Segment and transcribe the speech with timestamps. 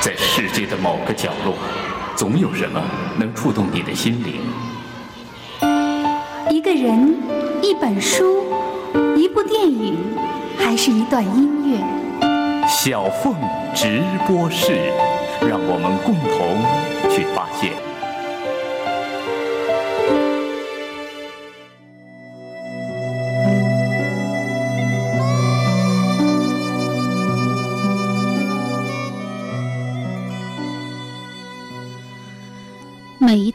[0.00, 1.54] 在世界的某个角落，
[2.16, 2.82] 总有什么
[3.18, 4.40] 能触动你的心灵。
[6.48, 7.14] 一个人，
[7.60, 8.46] 一本书，
[9.14, 9.98] 一部电影，
[10.56, 11.78] 还是一段音乐？
[12.66, 13.34] 小凤
[13.74, 14.90] 直播室，
[15.46, 17.89] 让我们共同去发现。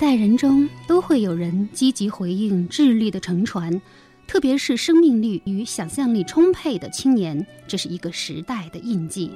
[0.06, 3.82] 在人中都会有人积极回应智力的乘船，
[4.28, 9.32] 特别是生命力与想象力充沛的青年，这是一个时代的印记。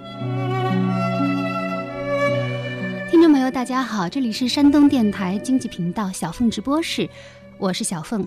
[3.10, 7.10] 听众朋友，大家好，这里是山东电台经济频道小凤直播室，
[7.58, 8.24] 我是小凤。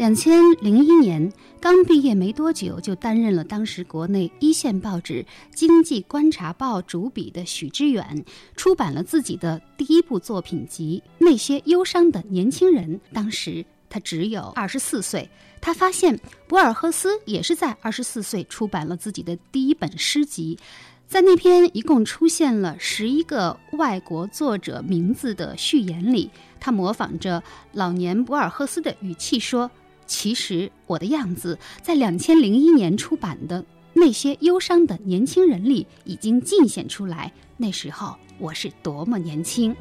[0.00, 5.22] 两千零一年刚毕业没多久，就担任了当时国内一线报纸
[5.54, 8.24] 《经济观察报》主笔的许知远，
[8.56, 12.94] 出版了自己的第一部作品集《那些忧伤的年轻人》。
[13.12, 15.28] 当时他只有二十四岁，
[15.60, 20.58] 他发现博尔赫斯也是在二十四岁出版了自己的第一本诗集。
[21.06, 27.42] 在那篇一共出现了十一个外国作者名字的序言里，他模仿着
[27.72, 29.70] 老年博尔赫斯的语气说。
[30.10, 37.32] 其实我的样子，在两千零一年出版的那些忧伤的年轻人里已经尽显出来。
[37.56, 39.74] 那时候我是多么年轻！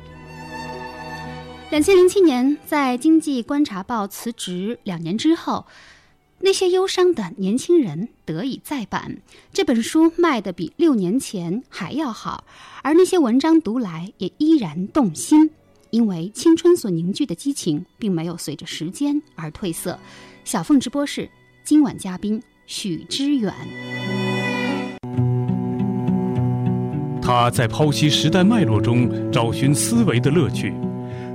[1.71, 5.66] 两千零七年，在《经济观察报》辞职两年之后，
[6.41, 9.17] 那些忧伤的年轻人得以再版。
[9.52, 12.43] 这本书卖的比六年前还要好，
[12.83, 15.49] 而那些文章读来也依然动心。
[15.92, 19.98] 因为青春所凝聚的激情，并没有随着时间而褪色。
[20.44, 21.28] 小凤直播室
[21.64, 23.52] 今晚嘉宾许知远，
[27.22, 30.73] 他在剖析时代脉络中找寻思维的乐趣，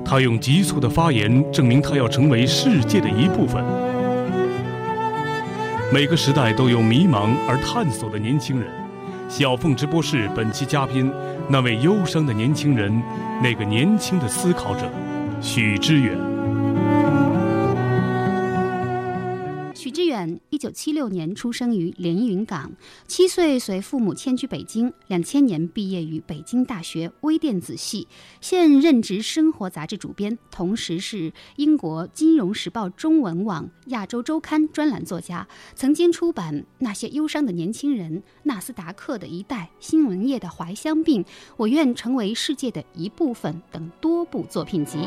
[0.05, 3.65] 他用急促的发言证明他要成为世界的一部分。
[5.93, 8.84] 每个时代都有迷茫而探索的年轻人。
[9.29, 11.11] 小凤直播室本期嘉宾。
[11.49, 13.03] 那位忧伤的年轻人，
[13.43, 14.89] 那个年轻的思考者，
[15.41, 16.34] 许知远。
[19.95, 22.73] 志远一九七六年出生于连云港，
[23.07, 24.93] 七岁随父母迁居北京。
[25.07, 28.09] 两千年毕业于北京大学微电子系，
[28.41, 35.47] 现任职《生活》杂志主编，同时是英国《金融时报》中文网《亚洲周刊》专栏作家。
[35.77, 41.23] 曾经出版《那些忧伤的年轻人》《纳斯达克的一代》《新闻业的怀乡病》
[41.57, 44.99] 《我愿成为世界的一部分》等多部作品集。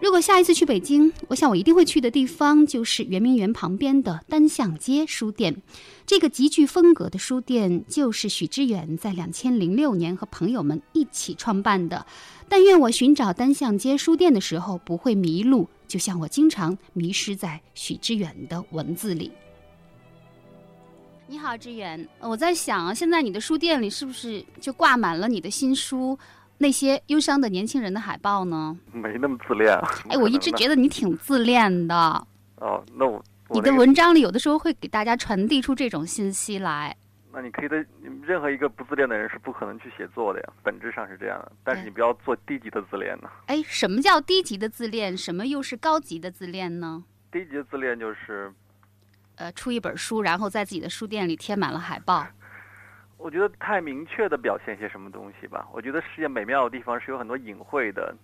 [0.00, 5.60] 如果下一次去北京，我想我一定会去的地方就是圆明园旁边的单向街书店。
[6.06, 12.06] 这个极具风格的书店，就是许知远在两千零六年和朋友们一起创办的。
[12.48, 19.32] 但愿我寻找单向街书店的时候不会迷路，就像我经常迷失在许知远的文字里。
[21.26, 26.16] 你好，知远，我在想，现在你的书店里是不是就挂满了你的新书？
[26.58, 28.76] 那些忧伤的年轻人的海报呢？
[28.92, 29.72] 没那么自恋。
[30.08, 31.94] 哎，我一直觉得你挺自恋的。
[32.56, 36.96] 哦，那我你的文章里有的时候会给大家传递出这种信息来。
[37.32, 37.76] 那你可以的，
[38.22, 41.52] 任何一个不自恋的人是不可能去写作的呀，本质上是这样的。
[41.62, 43.28] 但是你不要做低级的自恋呢。
[43.46, 45.16] 哎，什么叫低级的自恋？
[45.16, 47.04] 什么又是高级的自恋呢？
[47.30, 48.52] 低级的自恋就是，
[49.36, 52.26] 呃，出一本书，然后在自己的书店里贴满了海报。
[53.18, 55.68] 我觉得太明确的表现些什么东西吧。
[55.72, 58.14] 我觉得世界美妙的地方是有很多隐晦的、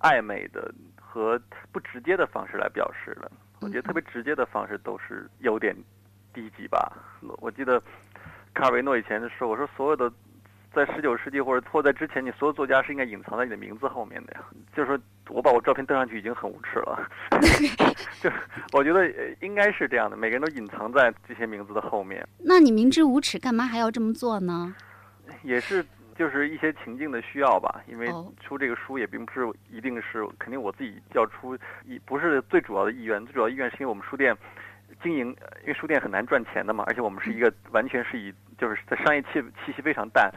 [0.00, 1.40] 暧昧的和
[1.70, 3.30] 不直接的方式来表示的。
[3.60, 5.76] 我觉得特别直接的方式都是有点
[6.32, 6.90] 低级吧。
[7.38, 7.80] 我记得
[8.54, 10.10] 卡尔维诺以前说：“我说所有的。”
[10.72, 14.40] 在十九世纪或者或在之前，你所有作家是应该隐藏在你的名字后面的呀。
[14.74, 14.98] 就是说
[15.28, 17.08] 我把我照片登上去已经很无耻了。
[18.22, 18.30] 就
[18.72, 19.08] 我觉得
[19.40, 22.26] 应该是这样的，每个人都隐藏在这些名字的后面。
[22.38, 24.74] 那你明知无耻，干嘛还要这么做呢？
[25.42, 25.84] 也是，
[26.16, 27.82] 就是一些情境的需要吧。
[27.88, 28.08] 因为
[28.40, 29.40] 出这个书也并不是
[29.70, 33.24] 一定是肯定我自己要出，一不是最主要的意愿。
[33.26, 34.36] 最主要意愿是因为我们书店。
[35.02, 35.26] 经营，
[35.62, 40.30] 因为书店很难赚钱的嘛，而且我们是一个完全是以就是在商业气气息非常淡，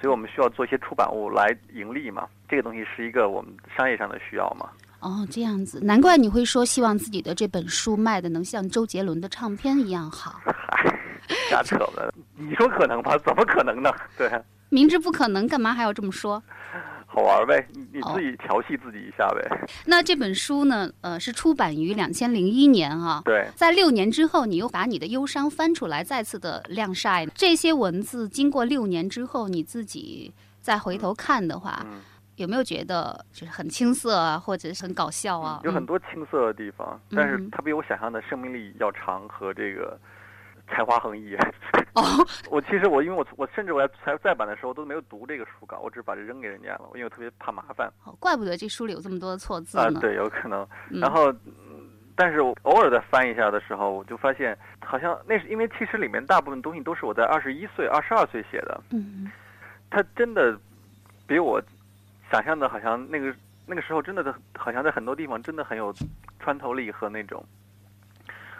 [0.00, 2.28] 所以我们需要做一些出版物来盈利嘛。
[2.48, 4.68] 这个东西是一个我们商业上的需要嘛。
[5.00, 10.40] 哦，这样子，难怪你会说希望自己的这本书卖的能像周杰伦的唱片一样好。
[11.48, 13.16] 瞎扯的，你说可能吧？
[13.18, 13.92] 怎么可能呢？
[14.16, 14.30] 对，
[14.70, 16.42] 明知不可能，干嘛还要这么说？
[17.18, 19.68] 好玩呗，你你自己调戏自己一下呗。
[19.84, 20.88] 那这本书呢？
[21.00, 23.22] 呃，是出版于两千零一年啊。
[23.24, 23.48] 对。
[23.56, 27.26] 在六年之后，你又把你的忧伤翻出来，再次的晾晒。
[27.34, 32.00] 这些文字经过六年之后，你自己再回头看的话，嗯，
[32.36, 35.60] 有没有觉得就是很青涩啊，或者是很搞笑啊？
[35.64, 39.98] 有很嗯多青涩的地方，但是嗯它比我想象的生命力要长和这个
[40.70, 41.36] 才华横溢。
[41.94, 42.02] 哦，
[42.50, 49.98] 我其实我因为我我甚至我在在再版的时候都没有读这个书稿，我只是把这扔给人家了，因为我特别怕麻烦哦怪不得这书里有这么多的错字啊、呢。
[50.00, 50.62] 对，有可能。
[50.90, 59.30] 嗯然后，嗯但是我偶尔再翻一下的时候，我就发现好像那是因为其实里面大部分东西都是我在二十一岁、二十二岁写的，嗯
[59.90, 60.58] 他真的
[61.26, 61.60] 比我
[62.30, 63.34] 想象的，好像那个
[63.66, 65.94] 那个时候真的好像在很多地方真的很有
[66.40, 67.44] 穿透力和那种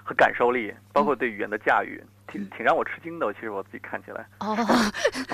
[0.09, 3.33] 和感受力，包括对语言的驾驭，挺挺让我吃惊的。
[3.35, 4.57] 其实我自己看起来， 哦，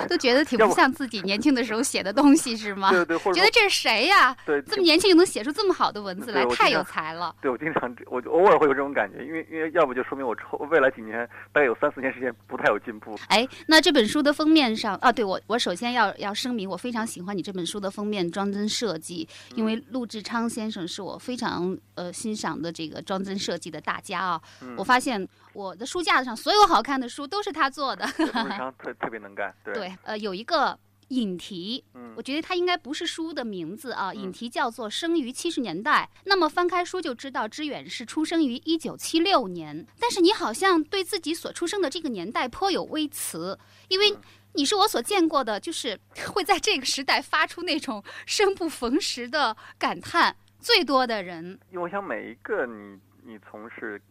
[0.07, 2.91] 都觉得挺不不像自己年轻的时候写的东西是吗？
[2.91, 4.35] 对对，或者觉得这是谁呀？
[4.45, 7.35] 对这么年轻就能写出这么好的文字来，太有才了。
[7.41, 13.17] 对我经常我就偶尔会有这种感觉，因为因为要不就说明我后未来几年大概有三四年时间不太有进步。
[13.27, 24.41] 哎，那这本书的封面上啊，对我我首先要要声明，我非常喜欢你这本书的封面装帧设计，因为陆志昌先生是我非常呃欣赏的这个装帧设计的大家啊。
[24.61, 25.25] 嗯我发现
[25.55, 28.05] 我的书架子上所有好看的书都是他做的。
[28.17, 36.09] 对陆志昌特特别能干，对，对，呃，有一个引题，嗯我觉得它应该不是书的名字啊，嗯引题叫做《生于七十年代》。
[36.25, 44.17] 那么翻开书就知道，知远是出生于一九七六年，但是你好像对自己所出生的这个年代颇有微词，因为嗯
[44.53, 45.97] 你是我所见过的，就是
[46.33, 51.57] 会在这个时代发出那种生不逢时的感叹最多的人。
[51.71, 54.01] 因为我想每一个你你从事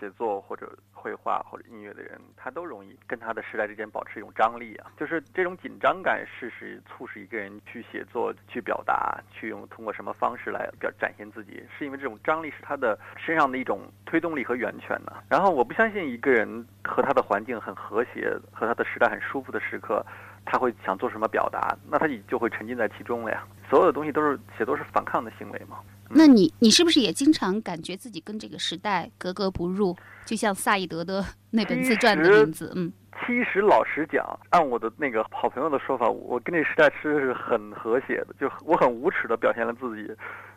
[0.00, 20.04] 写作或者绘画或者音乐的人，他都容易跟他的时代之间保持一种张力啊，就是这种紧张感是使促使一个人去写作、去表达、去用通过什么方式来表展现自己，是因为这种张力是他的身上的一种推动力和源泉呢、然后我不相信一个人和他的环境很和谐，和他的时代很舒服的时刻。
[20.44, 23.44] 他会想做什么表达，那他就会沉浸在其中了呀。
[23.68, 25.78] 所有的东西都是写作是反抗的行为嘛。
[26.08, 29.96] 那你你是不是也经常感觉自己跟这个时代格格不入？
[30.24, 32.92] 就像萨义德的那本自传的名字，嗯。
[33.26, 40.10] 其实老实讲，按我的那个好朋友的说法，我跟这个时代其实是很和谐的，就我很无耻的表现了自己，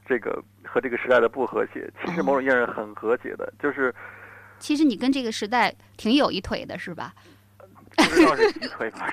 [0.07, 1.91] 这个和这个时代的不和谐。
[2.03, 3.94] 其实某种意义上是很和谐的，就是
[4.59, 7.13] 其实你跟这个时代挺有一腿的，是吧？
[7.95, 9.12] 不知道是几腿 反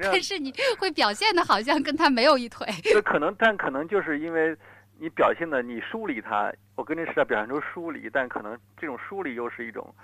[0.00, 2.66] 正但是你会表现的好像跟他没有一腿。
[2.82, 4.56] 这可能，但可能就是因为
[4.98, 9.94] 你表现的你疏离他，我跟这个时代表现出疏离，但可能这种疏离又是一种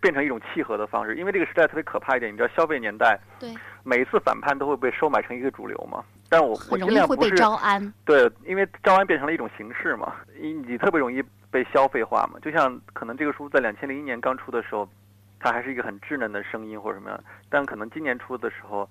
[0.00, 6.04] 变成一种契合的方式，因为这个时代特别可怕一点，你知道消费年代，对，每一次反叛都会被收买成一个主流嘛。
[6.28, 7.92] 但我我很容尽易会被量不是招安。
[8.04, 12.38] 对，因为招安变成了一种形式嘛，你你特别容易被消费化嘛。
[12.40, 14.88] 就像可能这个书在两千零一年刚出的时候，
[15.44, 17.20] 它还是一个很稚嫩的声音或者什么样，
[17.50, 18.88] 但可能今年出的时候，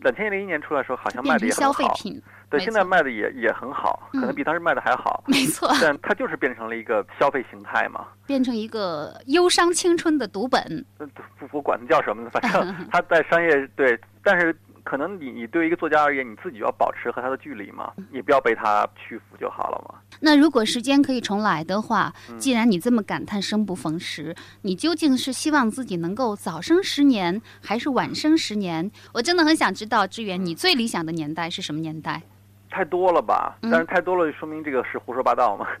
[0.00, 5.24] 两千零一年出来的时候好像卖的也很好，消费品，对，现在卖的也也很好，可能嗯比当时卖的还好。
[5.26, 10.60] 没错，但它就是变成了一个消费形态嘛，变成一个忧伤青春的读本。
[10.98, 11.08] 呃
[11.38, 14.54] 不不管它叫什么呢，反正 它在商业对，但是
[14.84, 19.98] 可能你你对一个作家而言，你自己要保持和他的距离嘛，你不要被他屈服就好了嘛。
[20.20, 28.90] 那如果时间可以重来的话，嗯既然你这么感叹生不逢时，你究竟是希望自己能够早生十年，还是晚生十年？
[29.14, 32.22] 我真的很想知道，志远，嗯你最理想的年代是什么年代？
[32.70, 33.56] 太多了吧？
[33.62, 35.66] 嗯但是太多了，说明这个是胡说八道嘛。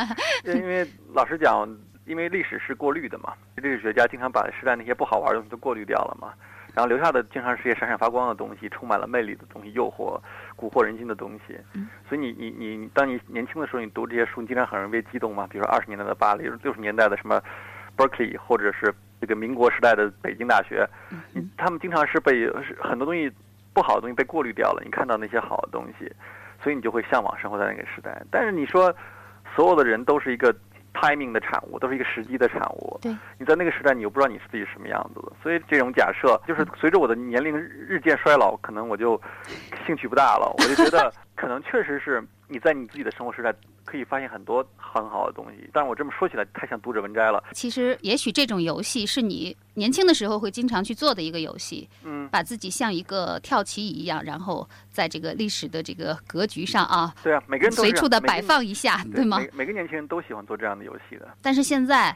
[0.44, 1.68] 就因为老实讲，
[2.06, 6.32] 因为历史是过滤的嘛，历史学家经常把时代那些不好玩的东西都过滤掉了嘛，
[6.78, 10.16] 然后留下的经常是些闪闪发光的东西，充满了魅力的东西，诱惑、
[10.56, 11.58] 蛊惑人心的东西。
[11.74, 15.44] 嗯所以你你你，当你年轻的时候，你读这些书，你经常很容易被激动嘛。
[15.50, 17.42] 比如说二十年代的巴黎，六十年代的什么
[17.96, 20.88] Berkeley，或者是这个民国时代的北京大学，
[21.32, 22.48] 你他们经常是被
[22.80, 23.28] 很多东西
[23.74, 26.08] 不好的东西被过滤掉了，你看到那些好的东西，
[26.62, 28.22] 所以你就会向往生活在那个时代。
[28.30, 28.94] 但是你说，
[29.56, 30.54] 所有的人都是一个
[30.94, 32.98] timing 的产物，都是一个时机的产物。
[33.02, 39.20] 对，你在那个时代，你又不知道你是自己什么样子的，所以这种假设就是随着我的年龄日渐衰老，可能我就
[39.86, 40.52] 兴趣不大了。
[40.58, 43.54] 我就觉得，可能确实是你在你自己的生活时代
[43.84, 45.70] 可以发现很多很好的东西。
[45.72, 47.42] 但是我这么说起来太像读者文摘了。
[47.52, 59.38] 其实，也许这种游戏是你年轻的时候会经常去做的一个游戏，嗯，把自己像一个跳棋一样，然后在这个历史的这个格局上啊，对啊，每个人都随处的摆放一下，对对吗？
[59.38, 61.28] 每每个年轻人都喜欢做这样的游戏的。
[61.40, 62.14] 但是现在，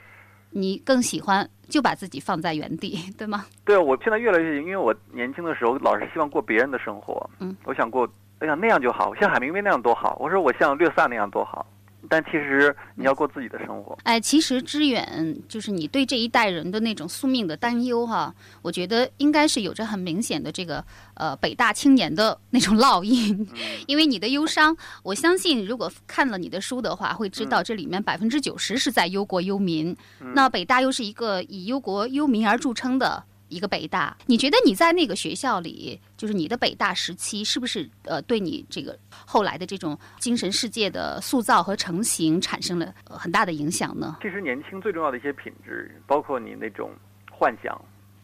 [0.51, 3.47] 你更喜欢就把自己放在原地，对吗？
[3.65, 8.07] 对，我现在越来越，因为我年轻的时候老是希望过别人的生活，嗯，我想过，
[8.43, 11.65] 我想那样就好，我像海明威那样多好，我说我像略萨那样多好，
[12.09, 13.97] 但其实你要过自己的生活。
[14.03, 20.85] 哎，其实知远就是你对这一代人的那种宿命的担忧哈，我觉得应该是有着很明显的这个
[21.15, 23.49] 呃北大青年的那种烙印，
[23.87, 29.97] 因为你的忧伤，我相信如果看了你的书的话，会知道这里面百分之九十是在忧国忧民。
[30.35, 33.23] 那北大又是一个以忧国忧民而著称的。
[33.53, 44.17] 一个北大，你觉得你在那个学校里，就是你的北大时期，是不是呃对你这个后来的这种精神世界的塑造和成型产生了很大的影响呢？
[44.23, 46.91] 其实年轻最重要的一些品质，包括你那种
[47.31, 47.79] 幻想，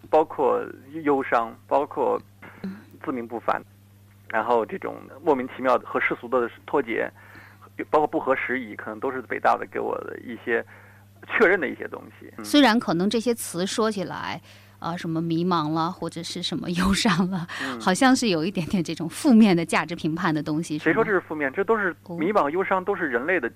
[0.09, 0.65] 包括
[1.05, 2.19] 忧伤，包括
[3.05, 3.63] 自命不凡，
[4.29, 7.11] 然后这种莫名其妙的和世俗的脱节，
[7.91, 10.65] 包括不合时宜，可能都是北大的给我的一些
[11.27, 12.33] 确认的一些东西。
[12.43, 14.41] 虽然可能这些词说起来。
[14.79, 17.47] 啊，什么迷茫了，或者是什么忧伤了，
[17.81, 20.79] 好像是有一点点这种负面的价值评判的东西。
[20.79, 21.53] 谁说这是负面？
[21.53, 23.51] 这都是迷茫、忧伤，都是人类的，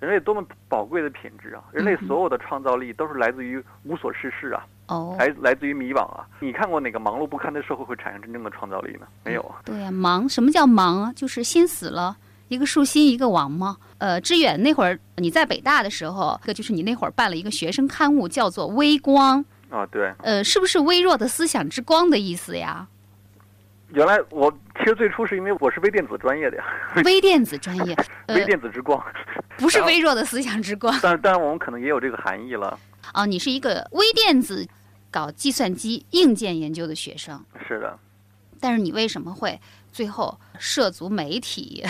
[0.00, 1.62] 人类多么宝贵的品质啊！
[1.72, 4.64] 人类所有的创造力都是来自于无所事事啊，
[5.18, 6.26] 来来自于迷茫啊！
[6.40, 9.06] 你看过哪个忙碌不堪的社会会产生真正的创造力呢？
[9.24, 9.54] 没有。
[9.64, 11.12] 对呀，忙什么叫忙啊？
[11.14, 12.16] 就是心死了，
[12.48, 13.76] 一个树心一个王吗？
[13.98, 19.40] 呃，志远那会儿你在北大的时候，就是你那会儿办了一个学生刊物，叫做《微光》。
[19.72, 22.86] 啊，对，呃，是不是微弱的思想之光的意思呀？
[23.88, 26.64] 原来我其实最初是因为我是微电子专业的呀。
[27.04, 27.96] 微电子专业，
[28.28, 29.02] 微电子之光，
[29.56, 30.94] 不是微弱的思想之光。
[31.02, 32.78] 但当然，我们可能也有这个含义了。
[33.14, 34.68] 哦，你是一个微电子
[35.10, 37.42] 搞计算机硬件研究的学生。
[37.66, 37.98] 是的。
[38.60, 39.58] 但是你为什么会
[39.90, 41.82] 最后涉足媒体，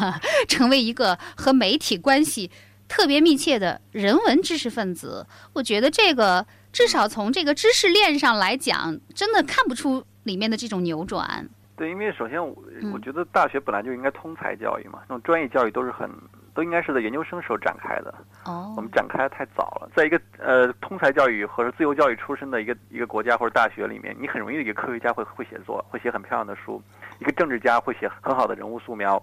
[0.46, 2.50] 成为一个和媒体关系
[2.86, 5.26] 特别密切的人文知识分子？
[5.54, 6.46] 我觉得这个。
[6.72, 11.48] 至少从这个知识链上来讲，真的看不出里面的这种扭转。
[11.76, 12.54] 对，因为首先我
[12.92, 16.10] 我觉得大学本来就应该通才教育嘛，那种专业教育都是很
[16.52, 18.14] 都应该是在研究生时候展开的。
[18.44, 18.74] 哦。
[18.76, 26.78] 我们展开的太早了，在一个呃通才教育或者自由教育出身的一个一个国家或者大学里面，你很容易一个科学家会会写作，会写很漂亮的书；
[27.18, 29.20] 一个政治家会写很好的人物素描，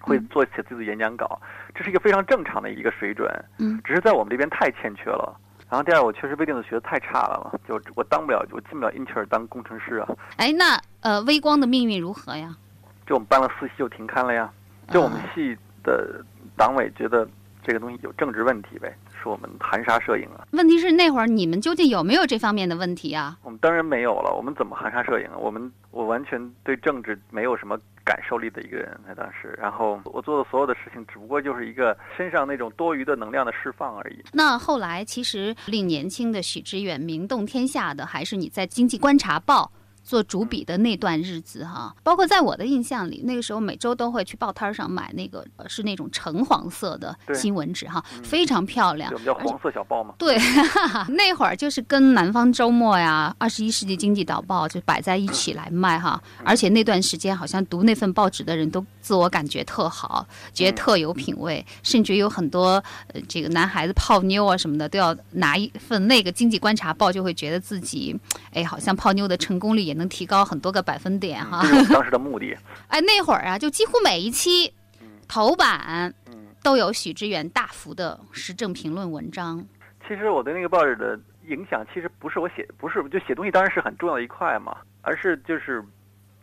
[0.00, 1.40] 会做写自己的演讲稿，
[1.72, 3.30] 这是一个非常正常的一个水准。
[3.58, 3.80] 嗯。
[3.84, 5.40] 只是在我们这边太欠缺了。
[5.68, 10.08] 然后第二，我确实微电子学的太差了嘛，就我当不了，我进不了英特尔当工程师啊。
[10.36, 12.56] 哎，那呃，微光的命运如何呀？
[13.06, 14.48] 就我们办了四系就停刊了呀。
[14.90, 16.24] 就我们系的
[16.56, 17.28] 党委觉得
[17.64, 20.46] 这个东西有政治问题呗，说我们含沙射影啊。
[20.52, 23.36] 问题是那会儿你们究竟有没有这方面的问题啊？
[23.42, 25.36] 我们当然没有了，我们怎么含沙射影啊？
[25.36, 27.76] 我们我完全对政治没有什么。
[28.06, 34.22] 感受力的一个人，他当时，然后我做的所有的事情，只不过就是一个身上那种多余的能量的释放而已。
[34.32, 39.72] 那后来，其实令年轻的许知远名动天下的，还是你在《经济观察报》。
[40.06, 49.12] 做主笔的那段日子哈，包括在我的印象里，那个时候每周都会去报摊上买那个是那种橙黄色的新闻纸哈，非常漂亮。
[49.24, 50.14] 叫黄色小报吗？
[50.16, 50.38] 对，
[51.10, 56.22] 那会儿就是跟《南方周末》呀，《二十一世纪经济导报》就摆在一起来卖哈。
[56.44, 62.80] 而且那段时间好像读那份报纸的人都自我感觉特好，觉得特有品位，甚至有很多
[63.12, 68.16] 呃这个男孩子泡妞啊什么的都要拿一份那个《经济观察报》，就会觉得自己
[68.52, 69.95] 哎好像泡妞的成功率也。
[69.96, 71.62] 能提高很多个百分点哈，
[71.92, 72.56] 当时的目的。
[72.88, 74.72] 哎，那会儿啊，就几乎每一期
[75.26, 76.14] 头版
[76.62, 79.64] 都有许知远大幅的时政评论文章。
[80.06, 85.84] 其实我对那个报纸的影响，其实不是我写，不是就写东西当然是很重要的一块嘛，而是就是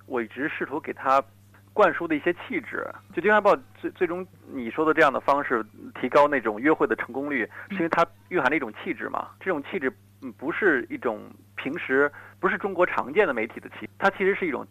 [0.05, 1.23] 我一直试图给他
[1.71, 2.85] 灌输的一些气质。
[3.15, 5.65] 就《京华报》最最终你说的这样的方式，
[6.01, 9.29] 提高那种约会的成功率，是因为它蕴含了一种气质嘛？
[9.39, 9.91] 这种气质
[10.21, 11.21] 嗯不是一种
[11.55, 12.11] 平时。
[12.43, 14.67] 不是中国常见的媒体的气，它其实是一种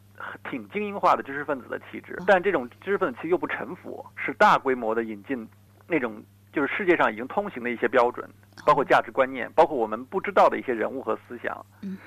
[0.50, 5.48] 挺精英化的知识分子的气质，但这种知识分子气又不臣服，是大规模的引进
[5.88, 8.28] 那种就是世界上已经通行的一些标准，
[8.66, 11.64] 包括价值观念，包括我们不知道的一些人物和思想，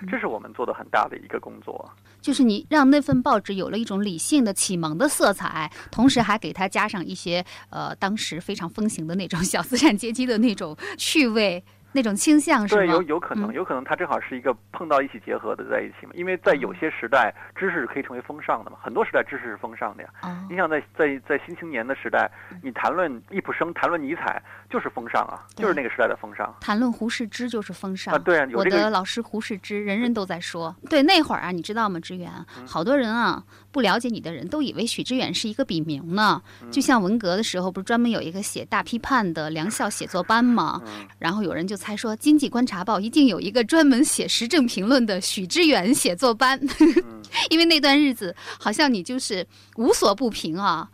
[0.07, 1.91] 这是我们做的很大的一个工作。
[2.22, 11.63] 就是你让那份报纸有了一种理性的启蒙的色彩，同时还给它加上一些呃当时非常风行的那种小资产阶级的那种趣味。
[11.96, 12.82] 那种倾向是吗？
[12.82, 16.12] 对，有有可能，有可能它正好是一个碰到一起结合的在一起嘛。
[16.14, 18.78] 因为在有些时代，知识是可以成为风尚的嘛。
[18.84, 20.10] 很多时代，知识是风尚的呀。
[20.50, 22.30] 你想在在在新青年的时代，
[22.62, 26.54] 你谈论易卜生，谈论尼采，就是风尚啊，就是那个时代的风尚。
[26.60, 28.18] 谈论胡适之就是风尚啊。
[28.20, 30.75] 对啊，我的老师胡适之，人人都在说。
[30.90, 31.98] 对，那会儿啊，你知道吗？
[32.02, 32.30] 志远，
[32.68, 33.42] 好多人啊，
[33.75, 36.41] 不了解你的人都以为许知远是一个笔名呢。
[36.72, 40.82] 就像文革的时候，不是专门有一个写大批判的良校写作班吗？
[41.20, 41.75] 然后有人就。
[41.75, 46.58] 猜说《经济观察报》一定有一个专门写时政评论的许知远写作班，
[47.51, 50.89] 因为那段日子好像你就是无所不评啊，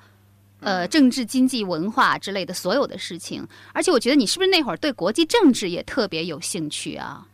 [0.60, 3.48] 呃，政治、经济、文化之类的所有的事情。
[3.74, 7.26] 而且我觉得你是不是那会儿对国际政治也特别有兴趣啊？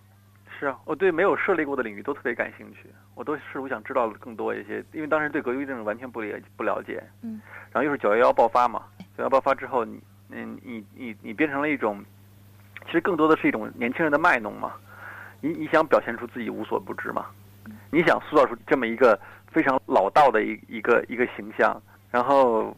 [0.59, 7.03] 是啊，我对没有涉猎过的领域都特别感兴趣，我都是我想知道更多一些，因为当时对国际政治完全不了不了解。
[7.23, 7.41] 嗯。
[7.71, 8.83] 然后又是九幺幺爆发嘛，
[9.17, 12.01] 九幺爆发之后，你嗯，你你你变成了一种，
[12.85, 14.73] 其实更多的是一种年轻人的卖弄嘛。
[15.41, 17.25] 你你想表现出自己无所不知嘛？
[17.89, 19.19] 你想塑造出这么一个
[19.51, 21.75] 非常老道的一一个一个形象，
[22.11, 22.77] 然后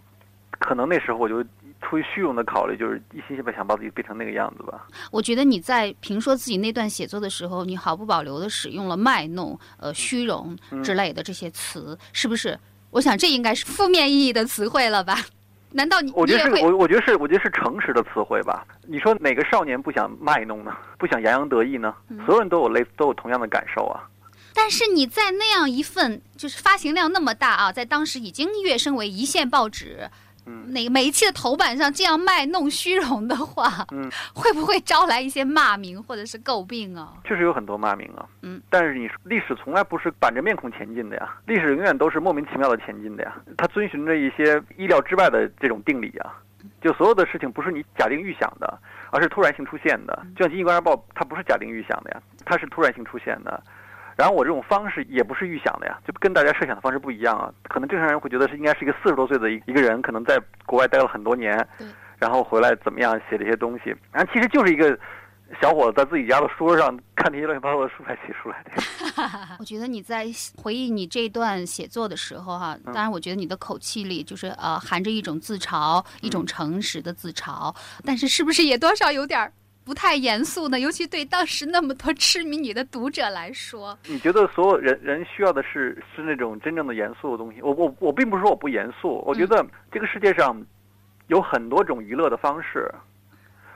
[0.52, 1.44] 可能那时候我就。
[1.82, 4.88] 出于虚荣的考虑，就是一心想把自己变成那个样子吧。
[5.12, 12.60] 我觉得你在评说自己那段写作的时候，你毫不保留的使用了卖弄、呃虚荣之类的这些词，是不是？
[12.92, 15.18] 我想这应该是负面意义的词汇了吧？
[15.72, 16.12] 难道你？
[16.16, 18.66] 我觉得是，我我觉得是，我觉得是诚实的词汇吧。
[18.88, 20.76] 你说哪个少年不想卖弄呢？
[20.98, 21.94] 不想洋洋得意呢？
[22.26, 24.02] 所有人都有类都有同样的感受啊。
[24.54, 30.10] 但是你在那样一份就是发行量那么大啊，在当时已经跃升为一线报纸。
[30.68, 37.14] 那个每一期的头版上这样卖弄虚荣的话，嗯，会不会招来一些骂名或者是诟病啊？
[37.24, 46.36] 确实有很多骂名啊，嗯，但是你历史从来不是板着面孔前进的呀，历史永远都是莫名其妙的前进的呀，它遵循着一些意料之外的这种定理啊，
[46.82, 48.80] 就所有的事情不是你假定预想的，
[49.12, 53.62] 而是突然性出现的，就像《经济观察报》，它不是假定预想的呀，它是突然性出现的。
[54.20, 57.50] 然后我这种方式也不是预想的呀，就跟大家设想的方式不一样啊。
[57.70, 61.66] 可能正常人会觉得是应该是一个四十多岁的一一个人，可能在国外待了很多年，
[62.18, 63.96] 然后回来怎么样写这些东西。
[64.12, 65.00] 然后其实就是一个
[65.62, 68.72] 小伙子在自己家的书桌上看这些乱七八糟的书才写出来的。
[69.58, 70.26] 我觉得你在
[70.58, 77.74] 回忆你这段写作的时候哈，当然我觉得你的口气里就是呃含着一种自嘲，一种诚实的自嘲，
[78.04, 79.54] 但是是不是也多少有点儿？
[79.90, 83.98] 不太严肃呢，尤其对当时那么多痴迷你的读者来说。
[84.06, 87.60] 你觉得所有人人需要的是是那种真正的严肃的东西？
[87.64, 90.64] 我我我并不是说我不严肃，我觉得这个世界上
[91.26, 92.88] 有很多种娱乐的方式。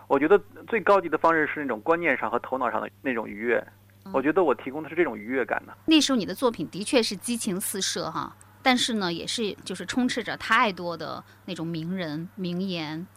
[0.08, 3.66] 我觉得最高级的方式是那种观念上和头脑上的那种愉悦。
[4.12, 5.74] 我觉得我提供的是这种愉悦感呢。
[5.88, 13.08] 那时候你的作品的确是激情四射哈，但是呢，也是就是充斥着太多的那种名人名言。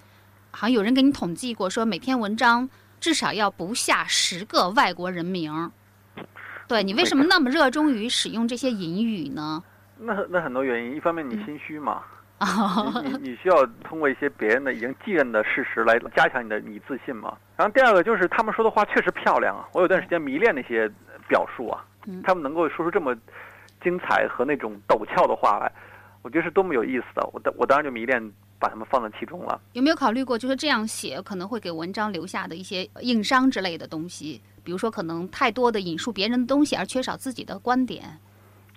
[0.51, 2.67] 好像有人给你统计过，说每篇文章。
[3.01, 5.71] 至少要不下十个外国人名，
[6.67, 9.63] 对你为什么那么热衷于使用这些隐语呢？
[9.99, 12.03] 那那很多原因，一方面你心虚嘛，
[12.41, 17.37] 你你你需要通过一些别人的已经继任的事实来加强你的你自信嘛。
[17.57, 20.91] 然后第二个就是他们说的话确实漂亮啊，我有段时间迷恋那些
[21.29, 21.85] 表述啊，
[22.25, 23.17] 他们能够说出这么
[23.83, 25.71] 精彩和那种陡峭的话来，
[26.23, 27.27] 我觉得是多么有意思的。
[27.33, 28.33] 我我当然就迷恋。
[28.59, 29.61] 把它们放在其中了。
[29.73, 34.41] 有没有考虑过，就是这样写可能会给文章留下的一些硬伤之类的东西？
[34.63, 38.03] 比如说，可能太多的引述别人的东西，而缺少自己的观点。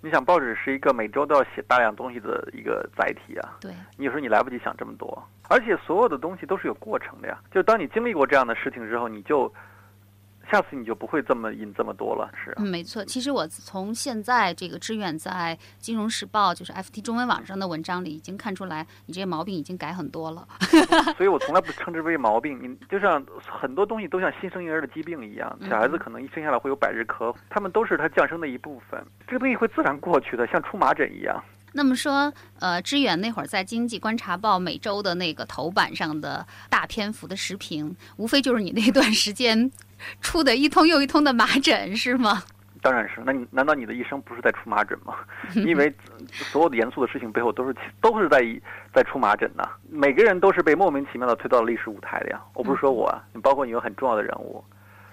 [0.02, 3.58] 你想，报纸是一个每周都要写大量东西的一个载体啊。
[3.60, 3.72] 对。
[3.98, 7.38] 你有时候你来不及想这么多，而且所有的东西都是有过程的呀。
[7.52, 9.52] 就当你经历过这样的事情之后，你就。
[10.50, 12.54] 下次你就不会这么印这么多了，是。
[12.58, 13.06] 嗯，没错。
[13.06, 20.48] 其实我从现在这个志愿在《金融时报》就是 FT 中文网上的文章里，已经看出来你这些毛病已经改很多了。
[21.18, 22.60] 所以我从来不称之为毛病。
[22.62, 29.06] 你就像很多东西都像新生婴儿的疾病一样，小孩子可能一生下来会有百日咳，他们都是他降生的一部分。
[29.28, 31.44] 这个东西会自然过去的，像出麻疹一样。
[31.74, 39.72] 那么说，呃，知远那会儿在《经济观察报》每周的那个头版上的大篇幅的时评，无非就是你那段时间
[40.22, 42.44] 出的一通又一通的麻疹，是吗？
[42.82, 43.22] 当然是。
[43.26, 45.16] 那你难道你的一生不是在出麻疹吗？
[45.54, 45.94] 因为
[46.32, 48.40] 所有的严肃的事情背后都是都是在
[48.94, 49.64] 在出麻疹呢。
[49.90, 52.42] 每个人都是被莫名其妙的推到了历史舞台的呀。
[52.54, 54.64] 我不是说我，你包括你有很重要的人物。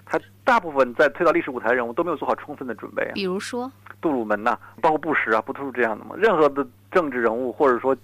[0.09, 6.15] 他大部分在推到历史舞台人物都没有做好充分的准备啊，比如说杜鲁门呐，包括布什啊，不都是这样的吗？
[6.17, 7.95] 任何的政治人物或者说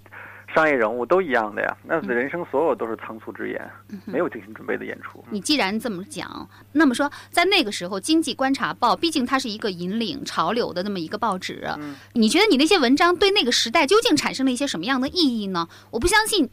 [0.54, 1.76] 商业人物都一样的呀。
[1.82, 3.70] 那人生所有都是仓促之言，
[4.04, 5.24] 没有精心准备的演出。
[5.30, 11.66] 你既然这么讲，那么说在那个时候，《经济观察报》毕竟它是一个引领潮流的那么一个报纸，
[12.12, 15.68] 你觉得你那些文章对那个时代究竟产生了一些什么样的意义呢？
[15.90, 16.50] 我不相信。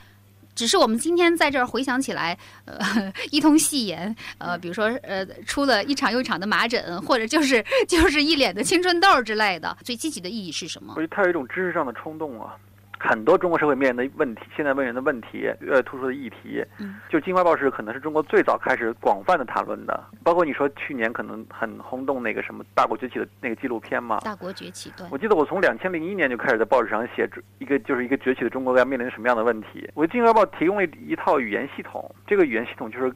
[0.55, 2.77] 只是我们今天在这儿回想起来，呃，
[3.31, 10.93] 一通戏言，呃，比如说，呃，出了一场又一场的麻疹，或者就是 就是一脸的青春痘之类的，最积极的意义是什么？
[10.95, 12.55] 我觉得它有一种知识上的冲动啊。
[13.03, 20.03] 很多中国社会面临的问题，现在面临的问题，呃，突出的议题，嗯，就《京华报》是可能是中国最早开始广泛的谈论的。
[20.23, 25.07] 包括你说去年可能很轰动那个什么《大国崛起》的那个纪录片嘛，《大国崛起》对。
[25.09, 29.89] 我记得我从两千零一年就开始在报纸上写一个，就是一个崛起的中国要面临什么样的问题。
[29.95, 33.11] 我《京华报》提供了一套语言系统，这个语言系统就是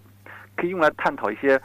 [0.56, 1.62] 可以用来探讨一些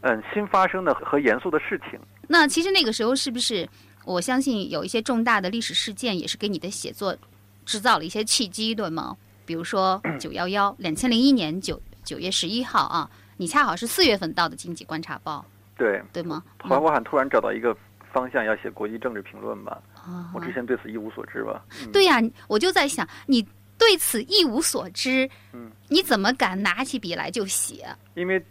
[0.00, 2.00] 嗯新发生的和严肃的事情。
[2.26, 3.68] 那其实那个时候是不是？
[4.04, 7.16] 我相信有一些重大的历史事件也是给你的写作。
[7.64, 9.16] 制造了一些契机，对吗？
[9.44, 15.44] 比如说九幺幺， 两千零一年九九月十一号啊，你恰好是四月份到的《经济观察报
[15.76, 16.42] 对，》，对吗？
[16.62, 17.76] 后来我好像突然找到一个
[18.12, 19.80] 方向，要写国际政治评论吧。
[20.06, 21.64] 嗯我之前对此一无所知吧。
[21.80, 23.46] 嗯、对呀、我就在想，你
[23.78, 27.86] 对此一无所知，嗯你怎么敢拿起笔来就写？
[28.14, 28.44] 因为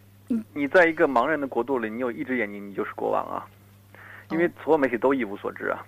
[0.54, 3.46] 你在一个盲人的国度里，你有一只眼睛，你就是国王啊。
[4.30, 5.86] 因为哦所有媒体都一无所知啊。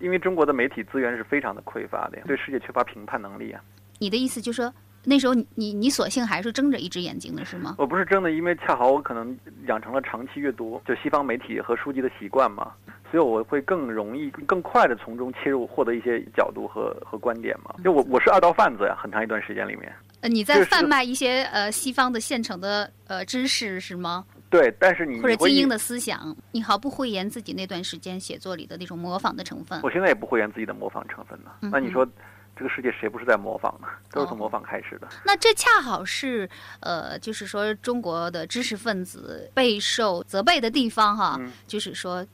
[0.00, 3.60] 因为中国的媒体资源是非常的匮乏的呀，对世界缺乏评判能力啊。
[3.98, 4.72] 你的意思就是说，
[5.04, 7.76] 那时候你你你索性还是睁着一只眼睛的是吗？
[7.78, 12.72] 我不是睁的，因为恰好我可能养成了长期阅读就西方媒体和书籍的习惯嘛，
[13.10, 17.74] 所以我会更容易、更快的从中切入，获得一些角度和和观点嘛。
[17.84, 19.92] 就我我是二道贩子呀，很长一段时间里面。
[20.20, 24.24] 呃，你在贩卖一些呃西方的现成的呃知识是吗？
[24.54, 29.80] 对，但是你或者精英的思想，你毫不讳言自己那段时间写作里的那种模仿的成分。
[29.82, 31.50] 我现在也不讳言自己的模仿成分呢。
[31.62, 32.06] 嗯那你说，
[32.54, 33.88] 这个世界谁不是在模仿呢？
[34.12, 35.08] 都是从哦模仿开始的。
[35.24, 42.24] 那这恰好是呃，就是说中国的知识分子备受责备的地方哈，嗯就是说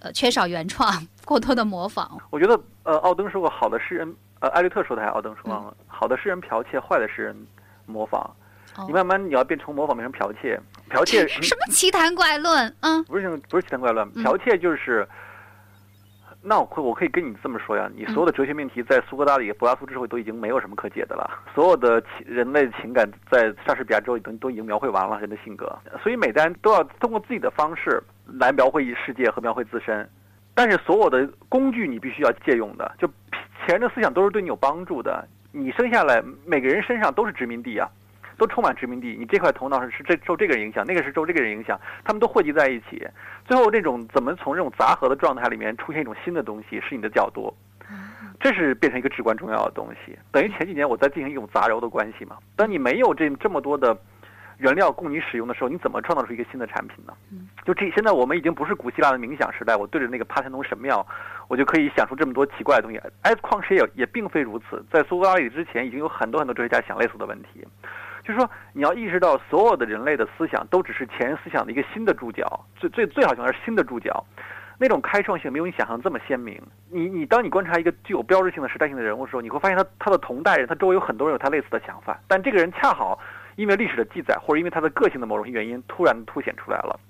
[0.00, 2.20] 呃缺少原创， 过多的模仿。
[2.30, 7.36] 我觉得，呃，奥登说过，好的诗人，呃，艾略特说的还是奥登说嗯，好的诗人剽窃，坏的诗人
[7.86, 8.28] 模仿。
[8.78, 8.84] 哦。
[8.86, 10.58] 你慢慢你要变成模仿变成剽窃，
[10.90, 12.74] 剽窃什么奇谈怪论？
[12.80, 13.04] 嗯。
[13.04, 14.24] 不是不是奇谈怪论，嗯。
[14.24, 15.06] 剽窃就是。
[16.40, 30.08] 那我可我可以跟你这么说呀，你所有嗯的哲学命题在苏格拉底、柏拉图之后都已经没有什么可解的了，所有的情人类情感在莎士比亚之后都都已经描绘完了人的性格，所以每个人都要通过自己的方式来描绘世界和描绘自身，
[30.54, 33.08] 但是所有的工具你必须要借用的，就
[33.66, 37.90] 前人的思想都是对你有帮助的，你生下来每个人身上都是殖民地啊。
[38.38, 43.06] 都充满殖民地，你这块头脑是是这受这个人影响，那个是受这个人影响，他们都汇集在一起，
[43.44, 47.52] 最后这种怎么从这种杂合的状态里面出现一种新的东西，是你的角度，
[48.40, 50.16] 这是变成一个至关重要的东西。
[50.30, 52.38] 等于前几年我在进行一种杂糅的关系嘛。
[52.54, 53.96] 当你没有这这么多的
[54.58, 57.12] 原料供你使用的时候，你怎么创造出一个新的产品呢？
[57.64, 61.04] 就这现在我们已经不是古希腊的冥想时代，我对着那个帕特农神庙，
[61.48, 63.00] 我就可以想出这么多奇怪的东西。
[63.22, 67.66] 哎，况且也也并非如此，在苏格拉底之前，已经有很多很多哲学家想类似的问题。
[68.28, 74.22] 就是说，你要意识到，所有的人类的思想都只是前人思想的一个新的注脚，最最最好情况是新的注脚，
[74.78, 76.60] 那种开创性没有你想象这么鲜明。
[76.90, 83.18] 你你当你观察一个具有标志性的时代性的人物的时候，你会发现他他的同代人，他周围有很多人有他类似的想法，但这个人恰好
[83.56, 87.00] 因为历史的记载，或者因为他的个性的某种原因，突然凸显出来了。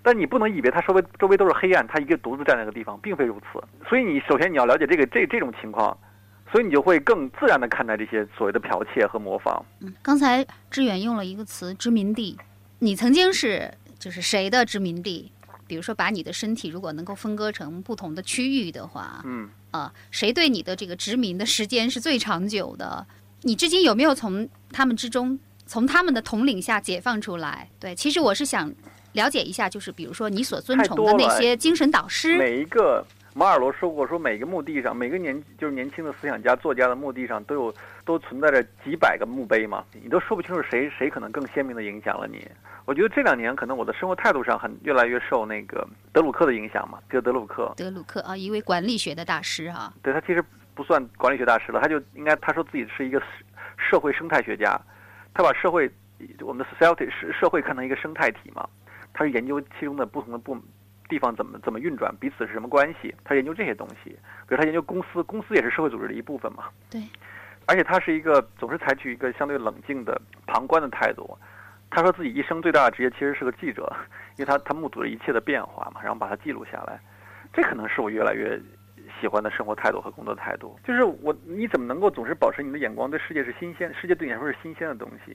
[0.00, 3.60] 但你不能以为他周围周围都是黑暗，他一个独自站在那个地方，并非如此。
[3.88, 5.98] 所以你首先你要了解这个这这种情况，
[6.52, 9.64] 所以你就会更自然的看待这些所谓的剽窃和模仿。
[9.80, 12.38] 嗯，刚才志远用了一个词“殖民地”，
[12.78, 15.32] 你曾经是就是谁的殖民地？
[15.66, 19.48] 比如说，把你的身体如果能够分割成不同的区域的话，嗯。
[19.70, 23.06] 啊，谁对你的这个殖民的时间是最长久的？
[23.40, 27.70] 你至今有没有从他们之中，从他们的统领下解放出来？
[27.80, 28.70] 对，其实我是想
[29.12, 33.02] 了解一下，就是比如说你所尊崇的那些精神导师，每一个
[33.34, 42.46] 马尔罗说过，说每个墓地上，每个年就是年轻的思想家、作家的墓地上都有都存在着几百个墓碑嘛，你都说不清楚谁谁可能更鲜明的影响了你。
[42.84, 53.26] 我觉得这两年可能我的生活态度上很越来越受那个德鲁克的影响嘛，这个德鲁克，德鲁克啊，一位管理学的大师啊，对他其实不算管理学大师了，他就应该他说自己是一个社
[53.92, 54.78] 社会生态学家，
[55.32, 55.90] 他把社会
[56.40, 58.68] 我们的 society 是社会看成一个生态体嘛，
[59.14, 60.56] 他是研究其中的不同的部
[61.12, 64.08] 地方怎么怎么运转，彼此是什么关系，他研究这些东西。
[64.48, 66.64] 比如他研究公司，公司也是社会组织的一部分嘛。
[66.88, 67.02] 对。
[67.66, 71.38] 而且他是一个总是采取一个相对冷静的旁观的态度。
[71.90, 73.94] 他说自己一生最大的职业其实是个记者，
[74.36, 76.98] 因为他他目睹了一切的变化嘛，然后把它记录下来。
[77.52, 78.58] 这可能是我越来越
[79.22, 80.76] 喜欢的生活态度和工作态度。
[80.86, 85.34] 就是我你怎么能够总是保持你的眼光对世界是新鲜，世界对你来说是新鲜的东西？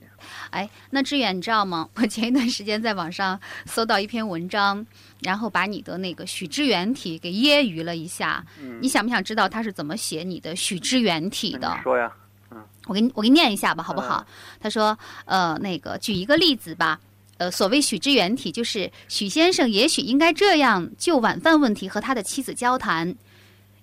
[0.50, 1.88] 哎，那志远，你知道吗？
[1.96, 4.86] 我前一段时间在网上搜到一篇文章，
[5.22, 8.44] 然后把你的那个许知远体给揶揄了一下。
[8.60, 11.80] 嗯你想不想知道他是怎么写你的许知远体的？
[11.82, 12.12] 说呀。
[12.50, 14.26] 嗯我给你我给你念一下吧，好不好？
[14.60, 16.98] 他说，呃，那个举一个例子吧。
[17.36, 23.14] 呃，所谓许知远体，就是许先生也许应该这样就晚饭问题和他的妻子交谈。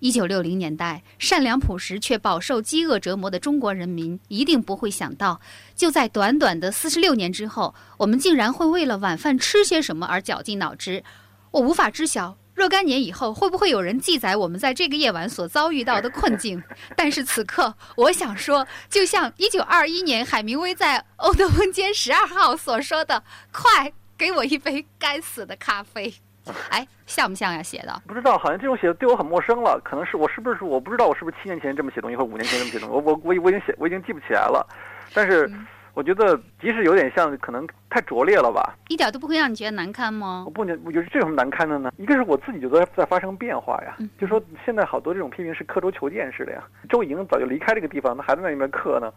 [0.06, 5.42] 一九六零年代，善良朴实却饱受饥饿折磨的中国人民，一定不会想到，
[5.76, 11.04] 就在短短的四十六年之后，我们竟然会为了晚饭吃些什么而绞尽脑汁。
[11.50, 16.62] 我无法知晓若干年以后会不会有人记载我们在这个夜晚所遭遇到的困境。
[16.96, 26.14] 但是此刻，我想说，就像一九二一年海明威在《欧德温间十二号》所说的：“快给我一杯该死的咖啡。”
[26.70, 27.62] 哎，像不像呀？
[27.64, 29.80] 写的不知道，好像这种写的对我很陌生了。
[29.84, 34.66] 可能是我是不是我不知道我是不是七年前这么写东西，或者五年前这么写东西，我我我我已经写我已经记不起来了。
[35.14, 35.50] 但是
[35.94, 38.76] 我觉得，即使有点像，可能太拙劣了吧？
[38.90, 40.52] 一点都不会让你觉得难堪吗我？
[40.52, 41.90] 不能，我觉得这有什么难堪的呢？
[41.98, 46.62] 一个是我自己觉得在发生变化呀，就说现在好多这种批评是刻舟求剑式的呀。
[46.90, 49.12] 周莹早就离开这个地方，那还在那里面刻呢。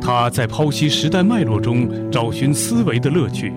[0.00, 3.52] 他在剖析时代脉络中找寻思维的乐趣，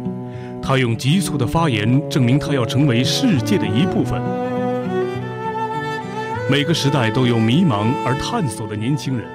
[0.62, 4.21] 他用急促的发言证明他要成为世界的一部分。
[6.50, 9.26] 每个时代都有迷茫而探索的年轻人。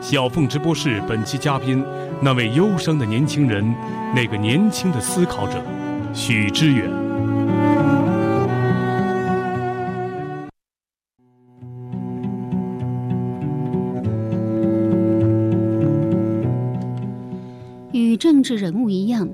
[0.00, 1.82] 小凤直播室本期嘉宾，
[2.20, 3.64] 那位忧伤的年轻人，
[4.14, 5.60] 那个年轻的思考者，
[6.12, 6.88] 许知远。
[17.92, 19.28] 与政治人物一样，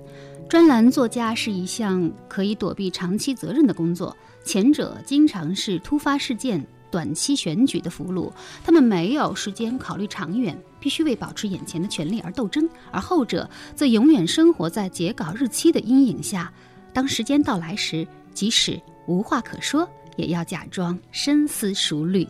[0.53, 4.15] 专栏作家是一项可以躲避长期责任的工作。
[4.45, 8.31] 前者经常是突发事件、短期选举的俘虏，
[8.63, 16.53] 他们没有时间考虑长远，必须为保持眼前的权利而斗争；而后者则永远生活在截稿日期的阴影下。
[16.93, 22.29] 当时间到来时，即使无话可说，也要假装深思熟虑。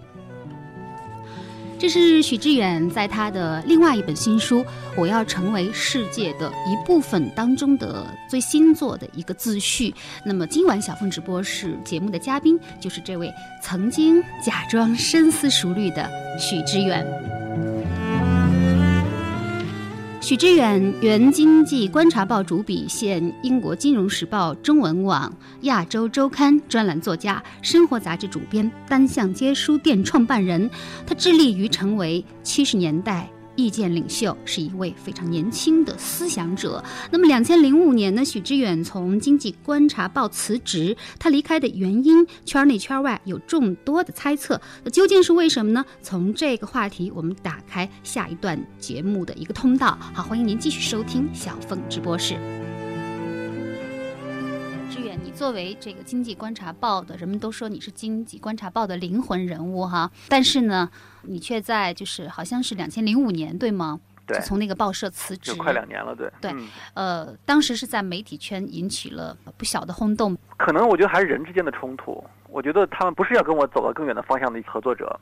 [1.82, 4.60] 这是许知远在他的另外一本新书
[4.96, 9.92] 《我要成为世界的一部分》当中的最新作的一个自序。
[10.24, 13.28] 那么今晚小凤直播室节目的嘉宾就是这位
[13.60, 17.41] 曾经假装深思熟虑的许知远。
[20.32, 25.30] 许知远，原经济观察报主笔，现英国金融时报中文网、
[25.64, 30.70] 亚洲周刊专栏作家，生活杂志主编，单向街书店创办人。
[31.06, 36.82] 他致力于成为七十年代意见领袖，是一位非常年轻的思想者。
[37.10, 44.60] 那么，两千零五年呢，许知远从经济观察报辞职，他离开的原因，圈内圈外有众多的猜测。
[44.82, 45.84] 那究竟是为什么呢？
[46.02, 49.98] 从这个话题，我们打开下一段节目的一个通道。
[50.14, 52.36] 好，欢迎您继续收听小凤直播室。
[55.34, 60.88] 作为这个经济观察报的，人们都说你是经济观察报的灵魂人物哈，但是呢，
[61.22, 63.98] 你却在就是好像是两千零五年对吗？
[64.24, 70.36] 对就从那个报社辞职就，快两年了，对对嗯呃，当时是在媒体圈引起了不小的轰动。
[70.56, 72.22] 可能我觉得还是人之间的冲突。
[72.48, 75.18] 我觉得他们不是要跟我走到更远的方向的合作者，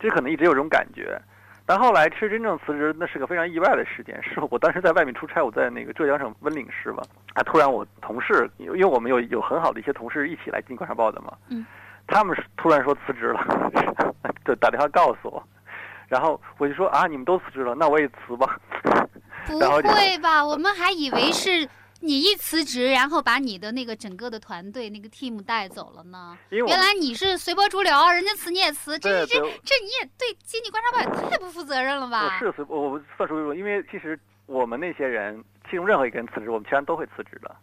[0.00, 1.20] 这可能一直有这种感觉。
[1.66, 4.22] 但后来其实真正辞职，那是个非常意外的事件。
[4.22, 7.02] 是我当时在外面出差，我在那个浙江省温岭市嘛，
[7.34, 11.66] 啊，突然我同事，因为我们有有很好的一些同事一起来进观察报的嘛，嗯，
[12.06, 13.44] 他们是突然说辞职了，
[14.44, 15.42] 就打电话告诉我，
[16.06, 18.58] 然后我就说啊，你们都辞职了，那我也辞吧。
[19.46, 20.44] 不会吧？
[20.44, 21.68] 我们还以为是
[22.06, 26.38] 你一辞职，然后把你的那个整个的团队那个 team 带走了呢。
[26.50, 32.38] 原来你是随波逐流，人家辞你也辞，这这这你也对经济观察报也太不负责任了我吧？
[32.38, 37.56] 是随我我算属于，因为其实我们那些人，其中任何一个人辞职，我们其他人都会辞职的。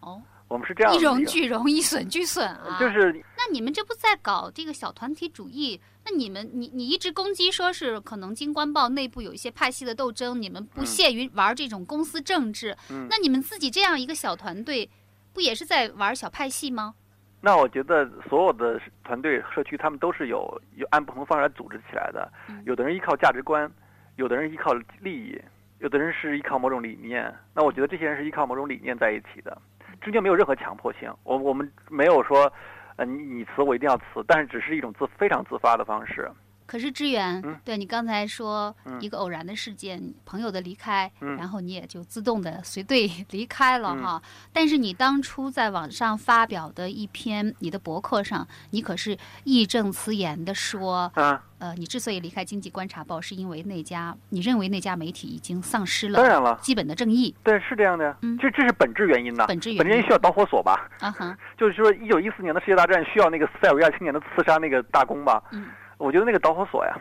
[0.00, 0.20] 哦，
[0.54, 2.78] 我们是这样的一荣俱荣，一损俱损啊。
[2.78, 5.80] 就是那你们这不在搞这个小团体主义？
[6.04, 14.88] 那你们你你一直攻击说是可能京观报内部有一些派系的斗争，你们不嗯屑于玩这种公司政治，嗯那你们自己这样一个小团队，
[15.32, 16.94] 不也是在玩小派系吗？
[17.40, 22.62] 那我觉得所有的团队社区，他们都是有有按不同方式来组织起来的嗯。
[22.64, 23.68] 有的人依靠价值观，
[24.14, 25.36] 有的人依靠利益，
[25.84, 27.30] 有的人是依靠某种理念。
[27.54, 29.56] 那我觉得这些人是依靠某种理念在一起的，
[30.00, 31.12] 中间没有任何强迫性。
[31.24, 32.50] 我我们没有说，
[32.96, 36.26] 呃，你你辞我一定要辞，但是只是一种自非常自发的方式。
[36.66, 44.22] 可是支援，嗯对你刚才说嗯一个偶然的事件，朋友的离开，嗯然后你也就自动的随队 离开了嗯哈。
[44.52, 58.16] 但是你当初在网上发表的一篇你的博客上，你可是义正辞严的说，啊，呃，你之所以离开经济观察报，是因为那家你认为那家媒体已经丧失了当然了，基本的正义对，是这样的。
[58.40, 59.44] 这这是本质原因呐。
[59.46, 60.88] 本质原因本质原因需要导火索吧？
[61.00, 65.42] 啊哈， 就是说，一九一四年的世界大战需要那个塞尔维亚青年的刺杀那个大公吧？
[65.52, 65.66] 嗯，
[65.98, 66.96] 我觉得那个导火索呀，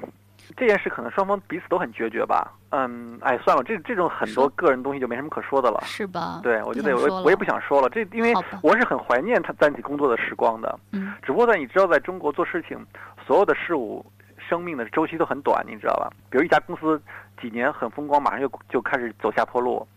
[0.56, 2.52] 这件事可能双方彼此都很决绝吧。
[2.70, 5.80] 嗯，哎，算了，这这种很多个人东西就没什么可说的了。
[5.86, 6.40] 是吧？
[6.44, 10.80] 对，我觉得我我也不想说了，这因为我是很怀念他在一起工作的时光的。
[10.92, 12.78] 嗯只不过在你知道，在中国做事情，
[13.26, 14.06] 所有的事物
[14.38, 16.10] 生命的周期都很短，你知道吧？
[16.30, 17.02] 比如一家公司
[17.42, 19.88] 几年很风光，马上就就开始走下坡路。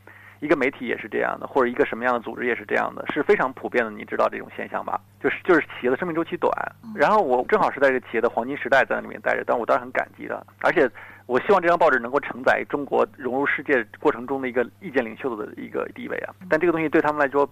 [0.41, 3.91] 一个媒体也是这样的，或者一个什么样的组织也是这样的，是非常普遍的。
[3.91, 5.01] 你知道这种现象吧？
[5.23, 6.53] 就是就是企业的生命周期短。
[6.95, 10.47] 然后我正好是在这个企业的黄金时代在那里面待着，但我当然很感激的。
[10.61, 10.91] 而且
[11.27, 16.35] 我希望这张报纸能够承载中国融入世界过程中的一个意见领袖的一个地位啊。
[16.49, 17.49] 但这个东西对他们来说，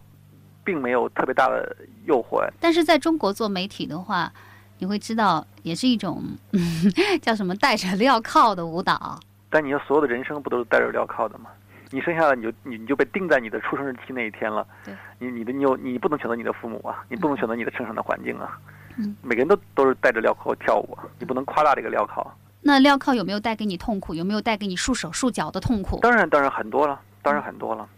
[0.65, 2.47] 并没有特别大的诱惑。
[2.61, 4.33] 但是在中国做媒体的话，
[4.79, 6.23] 你会知道，也是一种
[7.23, 9.19] 叫什么带着镣铐的舞蹈。
[9.51, 11.51] 但你的所有的人生不都是带着镣铐的吗？
[11.95, 14.67] 你生下来你就你你就被定在你的出生日期那一天了。
[14.85, 18.59] 对，你你的你有你不能选择你的父母啊，你不能选择你的成长的环境啊。
[18.99, 22.27] 嗯，每个人都都是戴着镣铐跳舞啊，你不能夸大这个镣铐。
[22.61, 24.13] 那镣铐有没有带给你痛苦？
[24.13, 26.01] 有没有带给你束手束脚的痛苦？
[26.01, 27.89] 当然，当然很多了，当然很多了。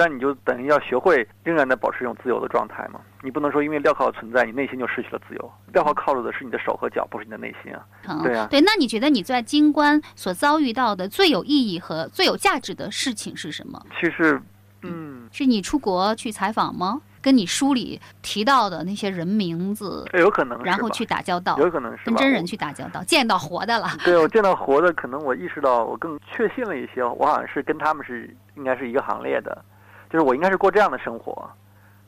[0.00, 2.98] 但你就等于要学会仍然的保持一种自由的状态嘛。
[3.20, 5.52] 你不能说因为镣铐存在，你内心就失去了自由。
[5.74, 7.84] 镣铐靠着的是你的手和脚，不是你的内心啊。
[8.24, 8.62] 对啊，对。
[8.62, 13.84] 那你觉得你在京关所遭遇到的最有意义和最有价值的事情是什么？
[14.00, 14.40] 其实，
[14.80, 17.02] 嗯，是你出国去采访吗？
[17.20, 23.88] 跟你书里提到的那些人名字，有可能，然后去打交道，有可能是跟真人去打交道，见到活的了。
[24.02, 29.62] 对我见到活的，可能我意识到我更确信了一些，我好像是跟他们是应该是一个行列的。
[30.10, 31.48] 就是我应该是过这样的生活，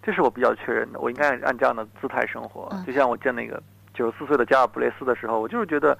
[0.02, 0.98] 这是我比较确认的。
[0.98, 2.68] 我应该按这样的姿态生活。
[2.84, 3.62] 就像我见那个
[3.94, 5.96] 九十四岁的加尔布雷斯的时候，我就是觉得，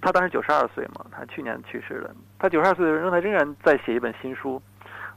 [0.00, 2.10] 他当时九十二岁嘛，他去年去世了。
[2.38, 4.62] 他九十二岁的人，他仍然在写一本新书。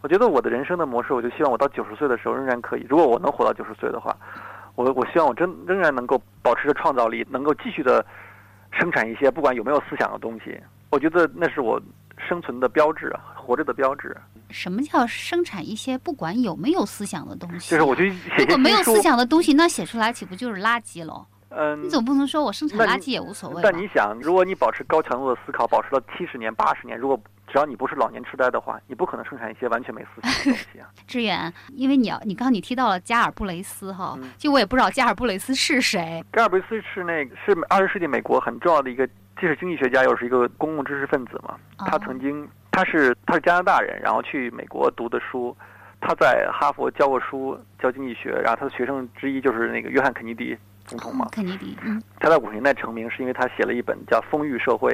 [0.02, 2.86] 我觉得我的人生的模式，我就希望我到九十岁的时候仍然可以。
[2.90, 4.16] 如果我能活到九十岁的话，
[4.76, 8.04] 我我希望我真仍然能够保持着创造力，能够继续的
[8.72, 10.60] 生产一些不管有没有思想的东西。
[10.90, 11.82] 我觉得那是我
[12.18, 14.16] 生存的标志啊，活着的标志。
[14.50, 17.72] 什么叫生产一些不管有没有思想的东西？
[17.72, 21.26] 就是我就如果没有思想的东西，那写出来岂不就是垃圾喽？
[21.50, 23.62] 嗯，你总不能说我生产垃圾也无所谓。
[23.64, 30.90] 但你想，如果你保持高强度的思考，保持了七十年、八十年，如果只要你不是老年痴呆的话，你不可能生产一些完全没思想的东西啊。
[31.08, 36.24] 志远，因为你要，你刚刚你提到了加尔布雷斯哈，就我也不知道加尔布雷斯是谁。
[36.34, 41.56] 加尔布雷斯是那个是二十世纪美国很重要的一个，既是经济学家，又是一个公共知识分子嘛。
[41.78, 42.48] 他曾经。
[42.78, 45.58] 他是他是加拿大人，然后去美国读的书，
[46.00, 48.30] 他在哈佛教过书，教经济学。
[48.30, 51.28] 然后他的学生之一就是那个约翰肯尼迪总统嘛。
[51.32, 52.00] 肯尼迪，嗯。
[52.20, 54.92] 他在五十年代成名，是因为他写了一本叫《丰裕社会》，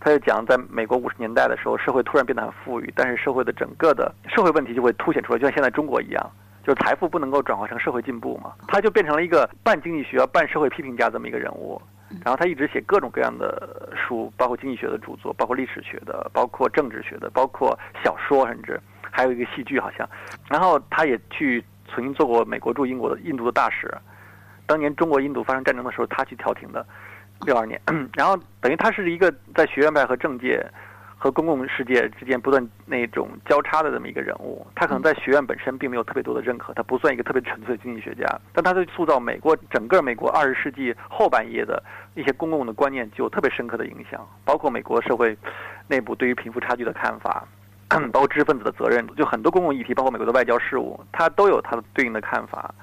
[0.00, 6.30] 他就讲在美国五十年代的时候，社会突然变得很富裕，但是社会的整个的社会问题就会凸显出来，就像现在中国一样，
[6.62, 8.52] 就是财富不能够转化成社会进步嘛。
[8.68, 11.80] 他就变成了一个半经济学、半社会批评家这么一个人物。
[12.22, 20.08] 然后他一直写各种各样的书，包括经济学的著作，包括历史学的，包括政治学的，包括小说，甚至还有一个戏剧，好像。
[20.48, 23.92] 然后他也去曾经做过美国驻英国的印度的大使。
[24.66, 26.86] 当年中国印度发生战争的时候，他去调停的，
[27.46, 27.80] 六二年。
[28.14, 30.64] 然后等于他是一个在学院派和政界。
[31.24, 41.82] 和公共世界之间不断那种交叉的这么一个人物，他可能在学院本身并没有特别多的认可，他不算一个特别纯粹的经济学家，但他对塑造美国整个美国二十世纪后半叶的
[42.14, 45.34] 一些公共的观念具有特别深刻的影响，包括美国社会
[45.88, 47.48] 内部对于贫富差距的看法，
[48.12, 52.74] 包括知识分子的责任，就很多公共议题，包括美国的外交事务，他都有他的对应的看法。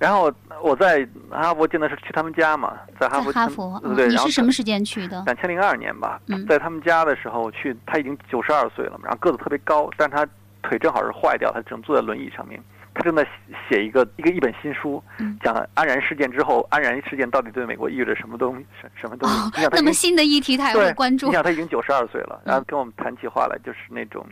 [0.00, 0.32] 然后
[0.62, 5.22] 我在哈佛见的是去他们家嘛，在哈佛，哈佛，对，你是什么时间去的？
[5.26, 10.26] 两千零二年吧，在他们家的时候去，他已经九十二岁了嘛，然后个子特别高，但是他
[10.62, 12.58] 腿正好是坏掉，他只能坐在轮椅上面。
[12.92, 13.24] 他正在
[13.68, 15.02] 写一个一个一本新书，
[15.42, 19.68] 讲安然事件之后，安然事件到底对美国意味着什么东什什么东西？
[19.70, 21.26] 那么新的议题他也会关注。
[21.26, 24.26] 你想他已经九十二岁了，然后跟我们谈起话来就是那种。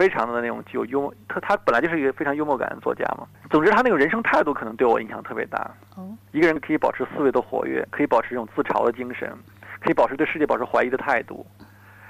[0.00, 3.26] 非常的那种具有幽默，他他本来就是一个非常幽默感的作家嘛。
[3.50, 5.70] 总之，他那个人生态度可能对我影响特别大。
[5.94, 9.30] 哦，一个人可以保持思维的活跃，可以保持这种自嘲的精神，
[9.78, 11.44] 可以保持对世界保持怀疑的态度，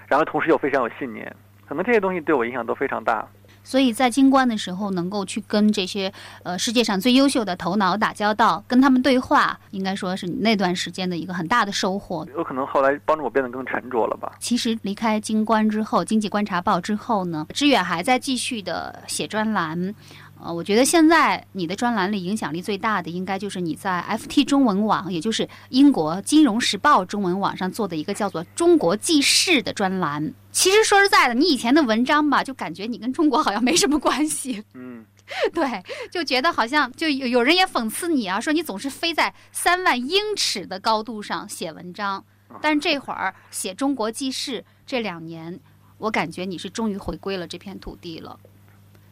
[0.06, 1.34] 然后同时又非常有信念，
[1.68, 3.26] 可能这些东西对我影响都非常大。
[3.62, 12.26] 所以在京关的时候，能够去跟这些呃世界上最优秀的头脑打交道，跟他们对话，应该说是你那段时间的一个很大的收获。
[12.36, 14.32] 有可能后来帮助我变得更沉着了吧。
[14.40, 19.94] 其实离开京关之后，《经济观察报》之后呢，志远还在继续的写专栏。
[20.42, 30.32] 呃，我觉得现在你的专栏里影响力最大的，应该就是你在 FT 中文网，也就是英国《金融时报》中文网上做的一个叫做《中国记事》的专栏。
[30.50, 34.64] 其实说实在的，你以前的文章吧，就感觉你跟中国好像没什么关系。
[34.74, 35.04] 嗯，
[35.52, 42.24] 对，就觉得好像就有有人也讽刺你啊，说你总是飞在三万英尺的高度上写文章。
[42.60, 45.60] 但是这会儿写《中国记事》这两年，
[45.98, 48.36] 我感觉你是终于回归了这片土地了。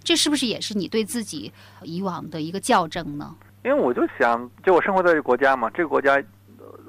[0.08, 3.36] 这是不是也是你对自己以往的一个校正呢？
[3.62, 6.18] 因为我就想，就我生活在这个国家嘛，这个国家，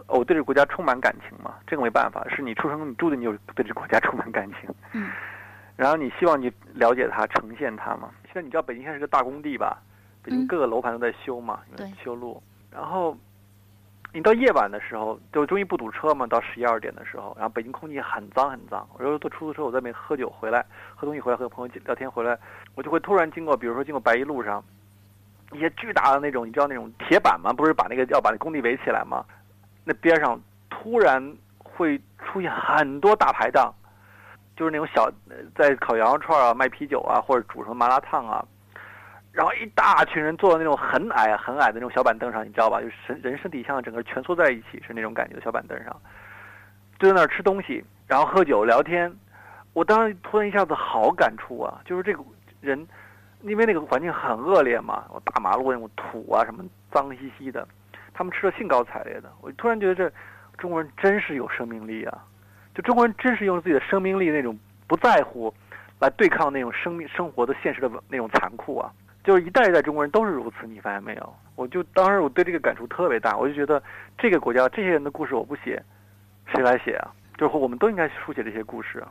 [0.07, 1.53] 我对这个国家充满感情嘛。
[1.67, 4.73] 这个没办法，是你出生你住的，你就对这个国家充满感情。
[4.93, 5.11] 嗯。
[5.75, 8.09] 然后你希望你了解它，呈现它嘛。
[8.23, 9.83] 现在你知道北京现在是个大工地吧？
[10.23, 11.59] 北京各个楼盘都在修嘛，
[12.01, 12.41] 修路。
[12.71, 13.17] 然后
[14.11, 16.25] 你到夜晚的时候，就终于不堵车嘛。
[16.25, 18.87] 到十一二点的时候，然后北京空气很脏很脏。
[18.93, 22.37] 我有时候坐出租车，我在那边喝酒回来，喝东西回来和朋友聊天回来。
[22.73, 24.63] 我就会突然经过，比如说经过白衣路上，
[25.51, 27.53] 一些巨大的那种，你知道那种铁板吗？
[27.53, 29.23] 不是把那个要把那工地围起来吗？
[29.83, 30.39] 那边上
[30.69, 33.71] 突然会出现很多大排档，
[34.55, 35.07] 就是那种小
[35.55, 38.43] 在烤羊肉串啊、卖啤酒啊，或者煮什么麻辣烫啊，
[39.39, 42.81] 然后一大群人坐在那种很矮很矮的那种小板凳上，你知道吧？
[42.81, 45.95] 就是人身体像整个蜷缩在一起是那种感觉的小板凳上，
[46.99, 49.09] 就在那儿吃东西，然后喝酒聊天。
[49.71, 52.21] 我当时突然一下子好感触啊，就是这个
[52.59, 52.85] 人。
[53.43, 56.61] 因为那个环境很恶劣嘛，大马路那种土啊什么
[56.91, 57.65] 脏兮兮的，
[58.13, 59.31] 他们吃的兴高采烈的。
[59.39, 60.11] 我突然觉得这
[60.57, 62.25] 中国人真是有生命力啊！
[62.75, 65.53] 就中国人真是用自己的生命力那种不在乎，
[65.99, 68.91] 来对抗那种生命生活的现实的那种残酷啊！
[69.23, 71.35] 就是一代一代中国人都是如此，你发现没有？
[71.55, 73.81] 我就当时我对这个感触特别大，我就觉得
[74.17, 75.83] 这个国家这些人的故事我不写，
[76.53, 77.11] 谁来写啊？
[77.37, 79.01] 就是我们都应该书写这些故事，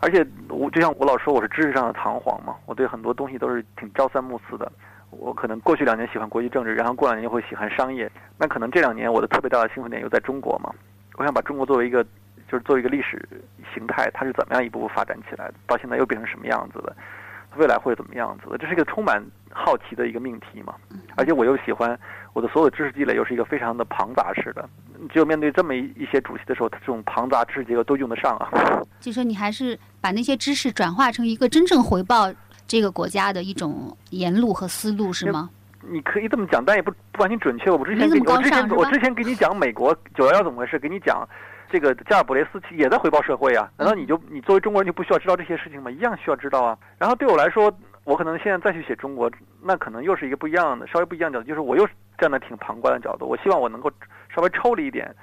[0.00, 4.70] 而且我就像我老说我是知识上的唐皇嘛，我对很多东西都是挺朝三暮四的。
[5.10, 8.10] 我可能过去两年喜欢国际政治，然后过两年又会喜欢商业。
[8.36, 10.74] 那可能这两年我的特别大的兴奋点又在中国嘛，
[11.16, 12.02] 我想把中国作为一个，
[12.48, 13.20] 就是作为一个历史
[13.72, 16.94] 形态，它是怎么样一步步发展起来的，到现在又变成什么样子的，
[17.56, 18.58] 未来会怎么样子的？
[18.58, 19.24] 这是一个充满
[19.56, 20.74] 好奇的一个命题嘛。
[21.16, 21.98] 而且我又喜欢
[22.34, 24.68] 我的所有知识积累又是一个非常的庞杂式的。
[25.10, 28.50] 只有面对这么一一些主题的时候，他这种庞杂知识结构都用得上啊。
[29.00, 32.32] 就说你还是把那些知识转化成一个真正回报
[32.66, 35.50] 这个国家的一种言路和思路，是吗？
[35.88, 37.70] 你可以这么讲，但也不不完全准确。
[37.70, 41.28] 我之前我之前我之前给你讲美国九幺幺怎么回事，给你讲
[41.70, 43.70] 这个加尔布雷斯也在回报社会啊。
[43.76, 45.90] 难道你就你作为中国人就不需要知道这些事情吗？
[45.90, 46.76] 一样需要知道啊。
[46.98, 47.72] 然后对我来说，
[48.06, 49.30] 我可能现在再去写中国，
[49.62, 51.86] 那可能又是一个不一样的、稍微不一样的角度，就是我又
[52.16, 53.26] 站在挺旁观的角度。
[53.26, 53.92] 我希望我能够。
[54.34, 55.14] 稍微抽离一点，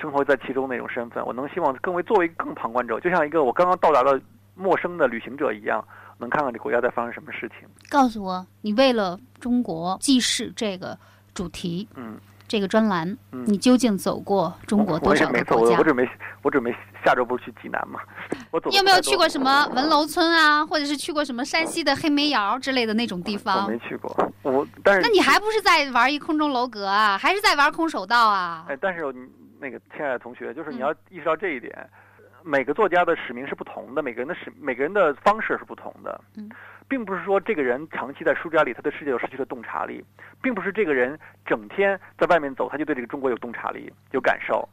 [0.00, 4.20] 生活在其中那种身份，我能希望更为作为更旁观者，就像一个我刚刚到达的
[4.54, 5.84] 陌生的旅行者一样，
[6.18, 7.68] 能看看这国家在发生什么事情。
[7.90, 10.96] 告诉我，你为了中国记事这个
[11.34, 15.76] 主题，嗯，这个专栏，嗯你究竟走过中国多少个国家？
[15.76, 16.08] 我准备，
[16.42, 16.72] 我准备
[17.04, 18.00] 下周不是去济南吗？
[18.50, 18.70] 我走。
[18.70, 23.64] 你有没有去过什么文楼村啊，或者是去过什么山西的黑煤窑之类的那种地方？
[23.64, 24.14] 我没去过。
[24.42, 27.18] 我但是那你还不是在玩一空中楼阁啊？
[27.18, 28.64] 还是在玩空手道啊？
[28.68, 29.02] 哎，但是
[29.60, 31.88] 那个亲爱的同学，就是你要意识到这一点，
[32.42, 36.48] 每个作家的使命是不同的，每个人的使每个人的方式是不同的，嗯，
[36.88, 40.04] 并不是说这个人长期在书斋里，他对世界就失去了洞察力，
[40.40, 44.68] 并不是这个人整天在外面走，他就对这个中国有洞察力、有感受。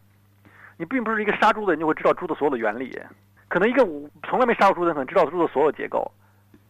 [0.77, 2.97] 你并不是一个杀猪的人就会知道猪的所有的原理，
[3.47, 3.83] 可能一个
[4.27, 6.11] 从来没杀过猪的人可能知道猪的所有结构。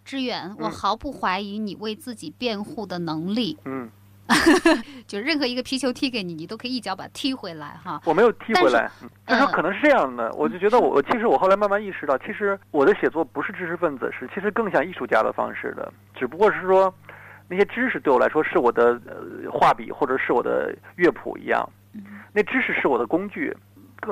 [0.04, 3.58] 志远，我毫不怀疑你为自己辩护的能力。
[3.66, 3.90] 嗯，
[5.08, 8.00] 就任何一个皮球踢给你，你都可以一脚把它踢回来哈。
[8.06, 8.88] 我没有踢回来，
[9.26, 10.32] 就说可能是这样的。
[10.34, 15.92] 我就觉得我，其实我后来慢慢意识到，其实我的写作不是知识分子，是其实更像艺术家的方式的。
[16.14, 16.94] 只不过是说，
[17.48, 21.68] 那些知识对我来说是我的呃画笔或者是我的乐谱一样，
[22.32, 23.52] 那知识是我的工具。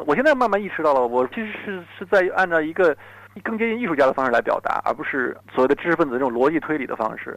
[0.05, 2.95] 我现在慢慢意识到了，我其实是是在按照一个。
[3.43, 7.35] 更接近艺术家的方式来表达，而不是所谓的知识分子这种逻辑推理的方式。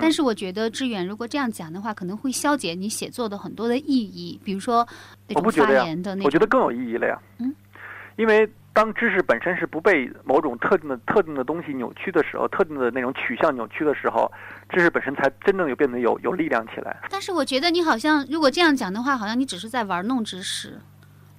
[0.00, 4.84] 但是我觉得志远如果这样讲的话，可能会消解你写作的很多的意义，比如说
[5.28, 6.26] 那种发言的那种。
[6.26, 7.16] 我觉得更有意义了呀。
[7.38, 7.54] 嗯，
[8.16, 14.28] 因为当知识本身是不被某种特定的特定的东西扭曲的时候，特定的那种取向扭曲的时候，
[14.70, 16.96] 知识本身才真正有变得有有力量起来。
[17.08, 20.80] 但是我觉得你好像如果这样讲的话，好像你只是在玩弄知识。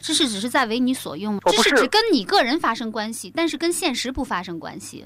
[0.07, 5.05] 知识只是在为你所用，知识只跟你个人发生关系，但是跟现实不发生关系。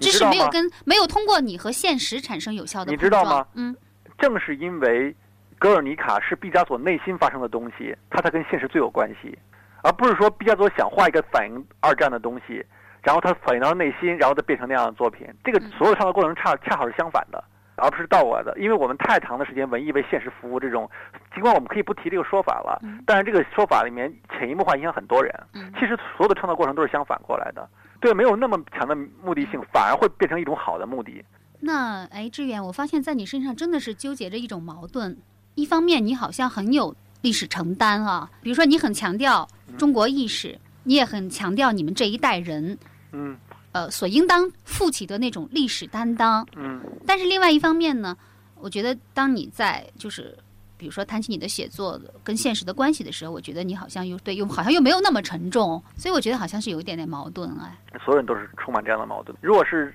[0.00, 3.46] 知识没有跟没有通过你和现实产生有效的你知道吗？
[3.52, 3.76] 嗯，
[4.16, 5.14] 正是因为
[5.58, 9.38] 格尔尼卡是毕加索内心发生的东西，它才跟现实最有关系，
[9.82, 12.64] 而不是说毕加索想画一个反映二战的东西，
[13.02, 15.26] 然后他反映到内心，然后再变成那样的作品。
[15.44, 17.44] 这个所有创作过程恰恰好是相反的。
[17.76, 20.88] 而不是倒过来的，因为我们太长的时间文艺为现实服务，这种
[21.34, 25.32] 尽管我们可以不提这个说法了，但是这个说法里面潜移默化影响很多人。
[25.78, 27.68] 其实所有的创造过程都是相反过来的，
[28.00, 31.24] 对，没有那么强的目的性，反而会变成一种好的目的。
[31.60, 35.16] 那哎，志远，我发现在你身上真的是纠结着一种矛盾，
[35.54, 39.48] 一方面你好像很有历史承担啊，比如说你很强调
[39.78, 42.78] 中国意识，你也很强调你们这一代人，
[43.12, 43.36] 嗯。
[43.74, 46.46] 呃，所应当负起的那种历史担当。
[46.54, 48.16] 嗯，但是另外一方面呢，
[48.54, 50.38] 我觉得当你在就是，
[50.76, 57.76] 比如说谈起你的写作跟现实的关系的时候，我觉得你好像又对又好像又没有那么沉重，所以我觉得好像是有一点点矛盾哎。
[58.04, 59.36] 所有人都是充满这样的矛盾。
[59.40, 59.92] 如果是，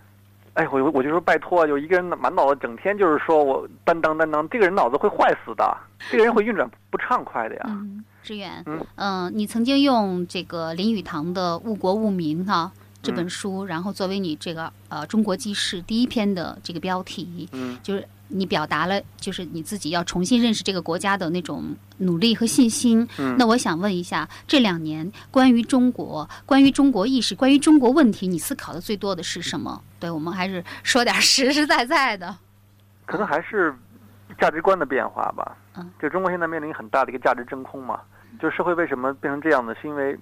[0.55, 5.77] 哎，我我就说拜托，有一个人满脑子整天就是说我担当担当，这个人脑子会坏死的，
[6.11, 7.61] 这个人会运转不畅快的呀。
[7.67, 12.69] 嗯，志远，嗯嗯，你曾经用这个林语堂的“误国误民”哈。
[13.01, 23.07] 这本书，然后作为你这个呃《中国记事》第一篇的这个标题，嗯就是你表达了就是你自己要重新认识这个国家的那种努力和信心。
[23.17, 29.81] 嗯那我想问一下，这两年关于中国、关于中国意识、关于中国问题，你思考的最多的是什么？
[29.99, 32.37] 对我们还是说点实实在在的。
[33.05, 33.73] 可能还是
[34.39, 35.57] 价值观的变化吧。
[35.75, 38.01] 嗯，就中国现在面临很大的一个价值真空嘛。
[38.39, 39.73] 就社会为什么变成这样呢？
[39.81, 40.17] 是因为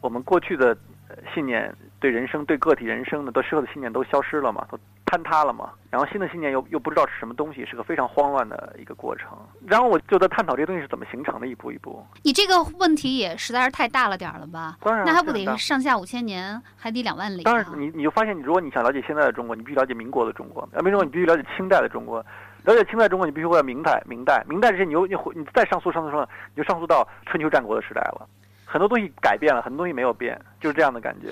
[0.00, 0.68] 我们过去的
[1.08, 5.70] 呃信念对人生、对个体人生的、对社会的信念都消失了嘛，都坍塌了嘛。
[5.90, 9.28] 然后新的信念又又不知道是什么东西，是个非常慌乱的一个过程。
[9.66, 12.04] 然后我就在探讨这些东西是怎么形成的，一步一步。
[12.22, 14.76] 你这个问题也实在是太大了点儿了吧？
[14.82, 17.44] 当然那还不得上下五千年，海底两万里、啊？
[17.44, 22.24] 当然，你你就发现，如果你想了解现在的中国，你必须了解民国的中国；呃，民国你必须了解清代的中国。
[22.64, 28.28] 了解清代中国，你必须会到明代，明代，明代这些你又你回你再上溯上溯上溯，你就上溯到春秋战国的时代了。
[28.64, 31.28] 很多东西改变了，很多东西没有变，就是这样的感觉。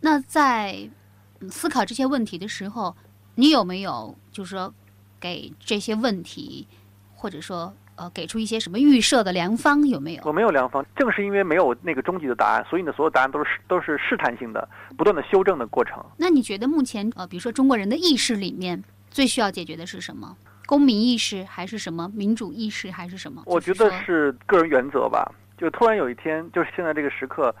[0.00, 0.88] 那在
[1.40, 2.94] 嗯思考这些问题的时候，
[3.34, 4.72] 你有没有就是说
[5.20, 6.66] 给这些问题，
[7.14, 9.86] 或者说呃给出一些什么预设的良方？
[9.86, 10.22] 有没有？
[10.24, 16.04] 我没有良方，正是因为没有那个终极的答案，所以呢，所有答案都是都是试探性的，不断的修正的过程。
[16.16, 20.36] 那你觉得目前呃，比如说中国人的意识里面最需要解决的是什么？
[20.66, 23.42] 公民意识还是什么民主意识还是什么？
[23.46, 25.30] 我觉得是个人原则吧。
[25.56, 27.54] 就突然有一天，就是现在这个时刻，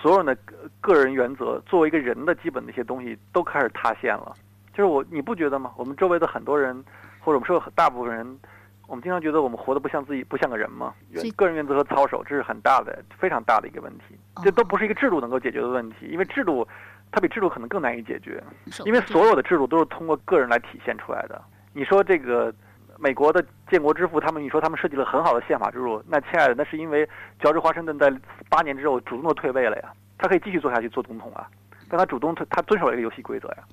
[0.00, 0.36] 所有人的
[0.84, 4.34] 个个人原则作为一个人的基本的一些东西都开始塌陷了。
[4.74, 5.72] 就是我，你不觉得吗？
[5.78, 6.76] 我们周围的很多人，
[7.20, 8.38] 或者我们社会大部分人，
[8.86, 10.92] 我们经常觉得我们活得不像自己，不像个人吗？
[11.36, 14.18] 个人原则和操守，这是很大的、非常大的一个问题。
[14.42, 16.66] 这都不是一个制度能够解决的问题，因为制度，
[17.10, 18.42] 它比制度可能更难以解决。
[18.84, 21.40] 因为所有的制度都是通过个人来体现出来的。
[21.72, 22.52] 你说这个
[22.98, 27.08] 美国的建国之父，他们你说他们设计了很好的宪法制度，那亲爱的，那是因为
[27.40, 28.12] 乔治华盛顿在
[28.50, 31.46] 八年之后主动的退位了呀，他可以继续做下去做总统啊，
[31.88, 33.64] 但他主动他他遵守了一个游戏规则呀，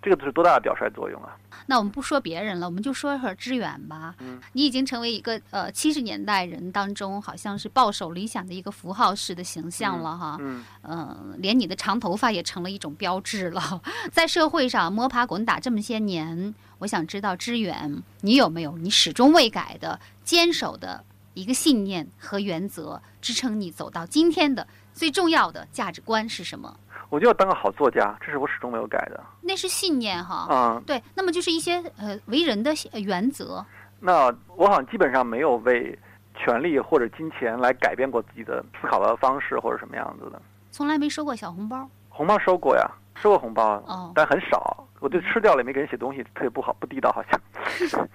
[0.00, 1.36] 这个是多大的表率作用啊！
[1.66, 4.14] 那我们不说别人了，我们就说说支援吧。
[4.20, 10.36] 嗯你已经成为一个呃七十年代人当中好像是抱守理想的一个符号式的形象了哈。
[10.40, 13.82] 嗯，嗯、连你的长头发也成了一种标志了。
[14.12, 24.66] 在社会上摸爬滚打这么些年，我想知道支援你有没有你始终未改的坚守的一个信念和原则，支撑你走到今天的
[24.98, 26.74] 最重要的价值观是什么？
[27.08, 29.24] 我就要当个好作家，这是我始终没有改的。
[29.40, 30.46] 那是信念哈。
[30.50, 33.64] 嗯，对，那么就是一些呃为人的呃原则。
[34.00, 35.96] 那我好像基本上没有为
[36.34, 40.42] 权力或者金钱来改变过自己的思考的方式或者什么样子的。
[40.70, 42.84] 从来没收过小红包红包收过呀，
[43.14, 44.84] 收过红包，哦，但很少。
[45.00, 47.40] 我就吃掉了，也没给人写东西，特别不好，不地道，好像。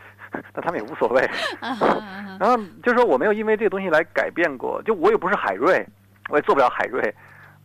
[0.52, 1.22] 但他们也无所谓。
[1.62, 5.86] 然后就是说，我没有因为这个东西来改变过，就我也不是海瑞，
[6.30, 7.14] 我也做不了海瑞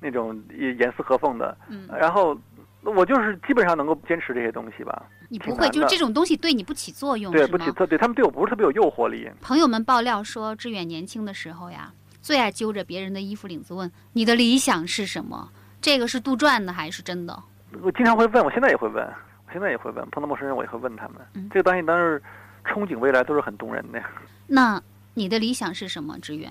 [0.01, 1.57] 那种严丝合缝的。
[1.69, 2.39] 嗯，然后
[2.83, 5.05] 我就是基本上能够坚持这些东西吧。
[5.29, 9.31] 你不会就这种东西对你不起作用对，不起，特对他们对我不是特别有诱惑力。
[9.43, 11.93] 朋友们爆料说，志远年轻的时候呀，
[12.23, 15.51] 最爱揪着别人的衣服领子问：“你的理想是什么？”
[15.83, 17.43] 这个是杜撰的还是真的？
[17.83, 19.05] 我经常会问，我现在也会问，
[19.47, 21.17] 我现在也会问，碰到陌生人我也会问他们。
[21.35, 22.19] 嗯这个东西当然
[22.65, 24.11] 憧憬未来都是很动人的呀。
[24.47, 24.83] 那
[25.13, 26.51] 你的理想是什么，志远？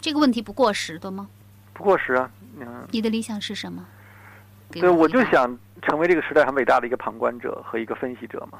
[0.00, 1.28] 这个问题不过时，对吗？
[1.78, 3.86] 不过时啊，嗯，你的理想是什么？
[4.72, 8.58] 对，我就想成为这个时代很伟大的一个旁观者和一个分析者嘛。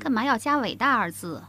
[0.00, 1.42] 干嘛要加“伟大”二字？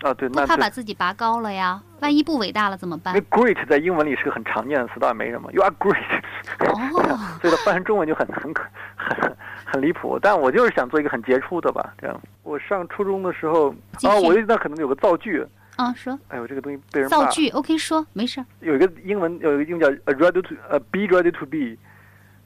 [0.00, 1.80] 啊，对，那这把自己拔高了呀？
[2.00, 5.48] 万一不伟大了怎么办？great 在英文里是个很常见的词，倒也没什么。
[5.52, 6.22] You are great，
[6.58, 8.64] 哦， 所以它翻成中文就很很可
[8.96, 10.18] 很很离谱。
[10.20, 12.20] 但我就是想做一个很杰出的吧，这样。
[12.42, 13.70] 我上初中的时候，
[14.02, 17.16] 啊，我那可能有个造句，啊，说哎呦，这个东西被人骂。
[17.16, 18.46] 造句，OK，说没事儿。
[18.60, 21.76] 有一个英文有一个英文叫 a ready to 呃 be ready to be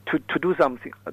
[0.05, 1.11] to to do something，呃，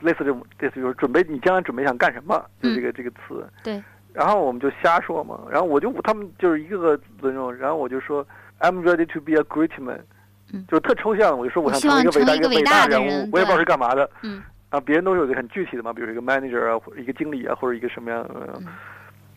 [0.00, 3.46] 类似这种类似就是准备你将来准备想干什么，就这个、这个词。
[3.62, 3.82] 对。
[4.12, 8.24] 然后我们就瞎说嘛，然后我就他们就是一个个那种，然后我就说
[8.60, 10.04] I'm ready to be a great man，、
[10.52, 14.08] 嗯就是特抽象，我就说我想我希望成为一个伟大一个伟伟大的人人物，我也不知道是干嘛的。
[14.22, 14.40] 嗯
[14.70, 18.24] 啊，别人都是有一个很具体的嘛，比如一个 manager 啊，或者一个经理啊，或者一个什么样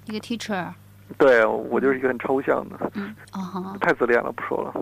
[0.06, 0.68] 一个 teacher，
[1.18, 4.74] 对我就是一个很抽象的，嗯哦 太自恋了，不说了。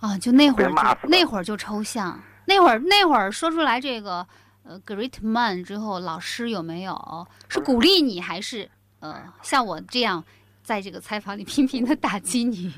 [0.00, 0.70] 啊，就那会儿
[1.04, 4.26] 那会儿就抽象，那会儿那会儿说出来这个
[4.62, 8.68] 呃 great man 之后，老师有没有是鼓励你，还是
[9.00, 10.22] 呃像我这样
[10.62, 12.72] 在这个采访里 频频的打击你？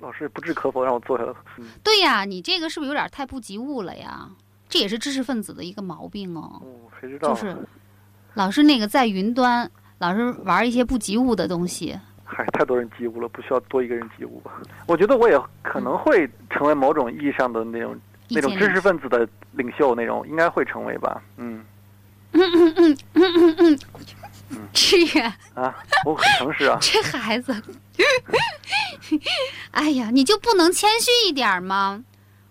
[0.00, 1.32] 老师不置可否，让我坐下来。
[1.58, 4.28] 嗯，对呀，你这个是不是有点太不及物了呀？
[4.68, 6.60] 这也是知识分子的一个毛病哦。
[6.62, 6.68] 哦
[7.00, 7.30] 谁知道？
[7.30, 7.56] 就是
[8.34, 9.70] 老师那个在云端，
[10.00, 11.94] 老是玩一些不及物的东西。
[12.24, 14.52] 嗨，太多人及物了，不需要多一个人及物吧？
[14.88, 17.94] 我觉得我也可能会成为某种意义上的那种
[18.30, 21.22] 那种知识分子的领袖那种，应该会成为吧？
[21.36, 21.62] 嗯。
[22.32, 23.78] 嗯嗯嗯嗯嗯嗯。
[24.72, 25.76] 志远啊，
[26.06, 26.78] 我很诚实啊。
[26.80, 27.54] 这孩子，
[29.72, 32.02] 哎呀，你就不能谦虚一点吗？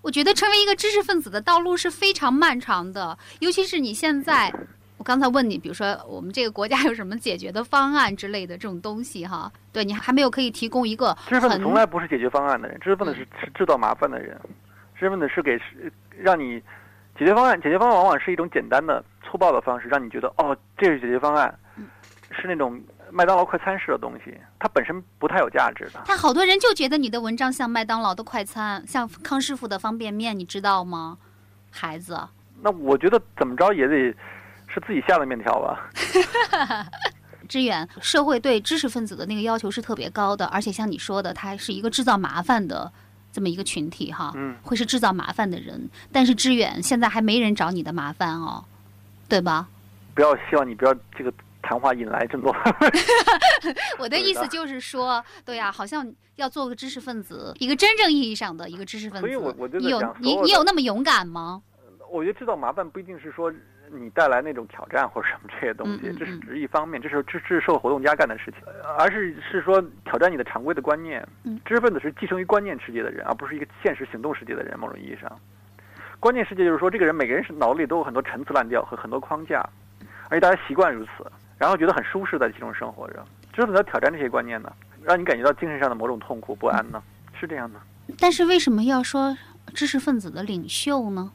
[0.01, 4.53] 我觉得成为一个知识分子的道路是非常漫长的，尤其是你现在。
[4.99, 9.49] 我刚才问你，比如说我们这个国家有什么解决的方案之类的这种东西哈？
[9.71, 11.17] 对你还没有可以提供一个。
[11.25, 14.37] 知识分子从来不是解决方案的人，知识分子是是制造麻烦的人。
[14.95, 15.57] 知识分子是给
[16.17, 16.59] 让你
[17.17, 21.57] 解决方案，解决方案往往是一种简单的、粗暴的方式，让你觉得哦，这是解决方案，
[22.31, 22.77] 是那种
[23.09, 26.01] 麦当劳快餐式的东西，它本身不太有价值的。
[26.07, 31.17] 但好多人就觉得你的文章像麦当劳的快餐，像康师傅的方便面，你知道吗，
[31.71, 32.19] 孩子？
[32.61, 34.13] 那我觉得怎么着也得。
[34.73, 35.89] 是自己下的面条吧？
[37.49, 42.91] 志远，社会对知识分子的那个要求是特别高的，而且像你说的，他是一个制造麻烦的
[43.31, 45.89] 这么一个群体哈，嗯，会是制造麻烦的人。
[46.11, 48.63] 但是志远现在还没人找你的麻烦哦，
[49.27, 49.67] 对吧？
[50.13, 52.55] 不要希望你不要这个谈话引来这么多。
[53.97, 59.27] 我的意思就是说，对呀，好像要做个知识分子，一个真正意义上的一个知识分子。
[59.27, 61.63] 所以我我就你有你你有那么勇敢吗？
[62.11, 63.51] 我觉得制造麻烦不一定是说。
[63.91, 68.61] 你带来那种挑战或者什么这些东西，这是只是一方面，这是这是社会活动家干的事情，
[68.97, 71.27] 而是是说挑战你的常规的观念。
[71.65, 74.77] 知识分子是寄生于观念世界的人，而不是一个现实行动世界的人。
[74.79, 75.31] 某种意义上，
[76.19, 79.67] 观念世界就是说，这个人每个人是脑子里都有很多陈词滥调和很多框架，
[80.29, 81.25] 而且大家习惯如此，
[81.57, 83.25] 然后觉得很舒适在其中生活着。
[83.53, 84.71] 知识分子要挑战这些观念呢，
[85.03, 87.01] 让你感觉到精神上的某种痛苦不安呢，
[87.39, 87.79] 是这样的。
[88.19, 89.37] 但是为什么要说
[89.73, 91.31] 知识分子的领袖呢？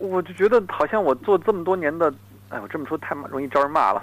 [0.00, 2.12] 我就觉得好像我做这么多年的，
[2.48, 4.02] 哎，我这么说太容易招人骂了。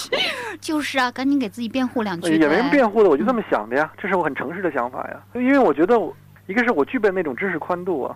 [0.60, 2.32] 就是啊，赶紧给自己辩护两句。
[2.36, 5.22] 也没人辩护的，我就这么想的呀，这是我很诚实的想法呀。
[5.34, 6.14] 因为我觉得我，
[6.46, 8.14] 一个是我具备那种知识宽度啊，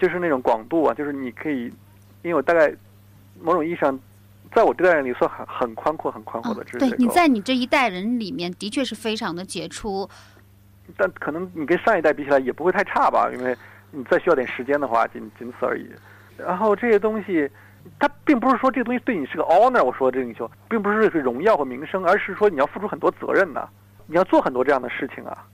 [0.00, 1.72] 就是那种广度啊，就是你可以，
[2.22, 2.74] 因为我大概
[3.40, 3.96] 某种意义上，
[4.52, 6.78] 在我这代人里算很很宽阔、很宽阔的知识。
[6.78, 10.08] 对，你在你这一代人里面的确是非常的杰出。
[10.96, 13.56] 但可能你跟上一代比起来也不会太差吧，因为
[13.92, 15.88] 你再需要点时间的话，仅仅此而已。
[16.36, 17.48] 然后这些东西，
[17.98, 19.82] 它并不是说这个东西对你是个 honor。
[19.82, 23.68] 我说的这个英雄，并不是是荣耀和名声，而是说你要付出很多责任呢，
[24.06, 25.46] 你要做很多这样的事情啊，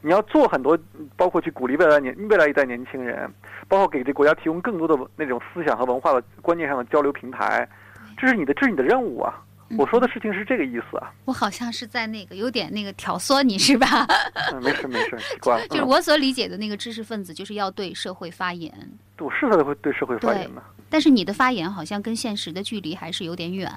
[0.00, 0.78] 你要做很多，
[1.16, 3.30] 包括去鼓励未来年未来一代年轻人，
[3.66, 7.68] 包括给这国家提供更多的那种思想和文化的观念上的交流平台，
[8.16, 9.42] 这是你的这是你的任务啊。
[9.76, 11.12] 我说的事情是这个意思啊。
[11.24, 14.06] 我好像是在那个有点那个挑唆你是吧？
[14.52, 15.66] 嗯没事没事，习惯了。
[15.68, 18.72] 就是我所理解的那个知识分子，就是要对社会发言。
[19.18, 23.70] 我是在会对社会发言的，但是你的发言好像跟现实的距离还是有点远。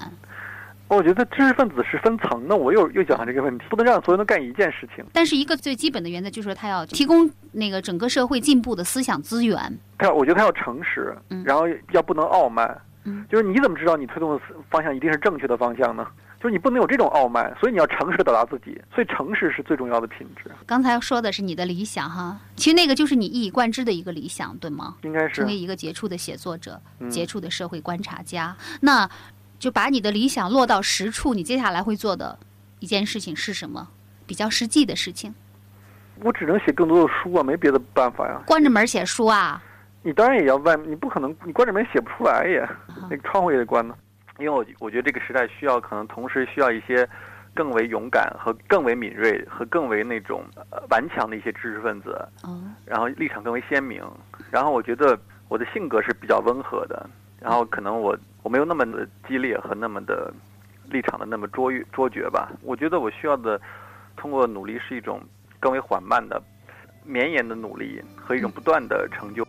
[0.88, 5.02] 我觉得知识分子是分层的，我又又讲了这个问题，不能让所有人都干一件事情。
[5.12, 9.56] 但是一个最基本的原则就是说，他要提供那个整个社会进步的思想资源。
[9.96, 11.62] 他要，我觉得他要诚实，然后
[11.92, 12.68] 要不能傲慢。
[12.68, 12.80] 嗯，
[13.28, 14.40] 就是你怎么知道你推动的
[14.70, 16.06] 方向一定是正确的方向呢？
[16.40, 20.50] 就是你不能有这种傲慢，所以你要诚实表达自己，所以诚实是最重要的品质。
[20.66, 24.96] 刚才说的是你的理想哈，其实那个就是你一以贯之的一个理想，对吗？
[25.02, 28.56] 应该是成为一个杰出的写作者，杰出的社会观察家。
[28.80, 29.08] 那
[29.60, 32.36] 就把你的理想落到实处，你接下来会做的
[32.80, 33.88] 一件事情是什么？
[34.26, 35.32] 比较实际的事情。
[36.24, 38.40] 我只能写更多的书啊，没别的办法呀。
[38.46, 39.62] 关着门写书啊？
[40.02, 42.68] 你当然也要外，你不可能你关着门写不出来呀，
[43.08, 43.94] 那个窗户也得关呢。
[44.38, 47.08] 因为我我觉得这个时代需要，可能同时需要一些
[47.54, 50.42] 更为勇敢和更为敏锐和更为那种
[50.90, 52.26] 顽强的一些知识分子，
[52.84, 54.02] 然后立场更为鲜明。
[54.50, 55.16] 然后我觉得
[55.48, 57.08] 我的性格是比较温和的，
[57.40, 60.32] 然后可能我我没有那么的激烈和那么的
[60.90, 62.50] 立场的那么卓越卓绝吧。
[62.62, 63.60] 我觉得我需要的
[64.16, 65.20] 通过努力是一种
[65.60, 66.42] 更为缓慢的
[67.04, 69.46] 绵延的努力和一种不断的成就。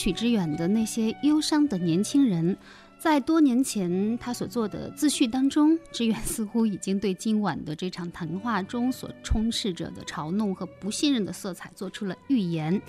[0.00, 2.56] 许知远的那些忧伤的年轻人，
[2.98, 12.80] 在多年前他所做的自序当中，知远似乎已经对今晚的这场谈话中所充斥着的嘲弄和不信任的色彩做出了预言。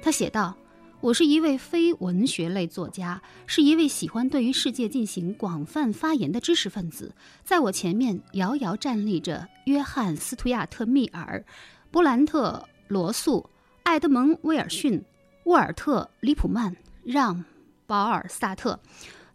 [0.00, 0.56] 他写道
[1.02, 7.14] ：“我是一位非文学类作家，是一位喜欢对于世界进行广泛发言的知识分子。
[7.44, 11.44] 在我前面遥遥站立着约翰·斯图亚特·密尔、
[11.90, 13.50] 布兰特·罗素、
[13.82, 15.04] 爱德蒙·威尔逊。”
[15.46, 17.36] 沃尔特·里普曼、让·
[17.86, 18.80] 保尔萨特，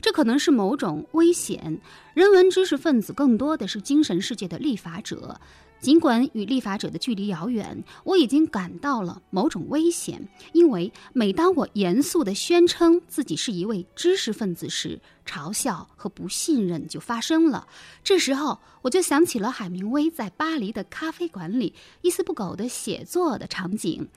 [0.02, 1.80] 这可能是某种危险。
[2.14, 5.40] 人文知识分子更多的是精神世界的立法者。
[5.80, 17.68] 尽管与立法者的距离遥远，我已经感到了某种危险，因为每当我严肃地宣称自己是一位知识分子时，嘲笑和不信任就发生了。
[18.04, 24.10] 这时候，我就想起了海明威在巴黎的咖啡馆里一丝不苟的写作的场景：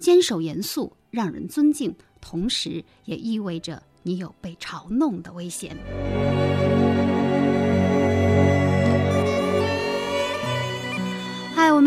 [0.00, 5.76] 坚守严肃，让人尊敬，同时也意味着你有被嘲弄的危险。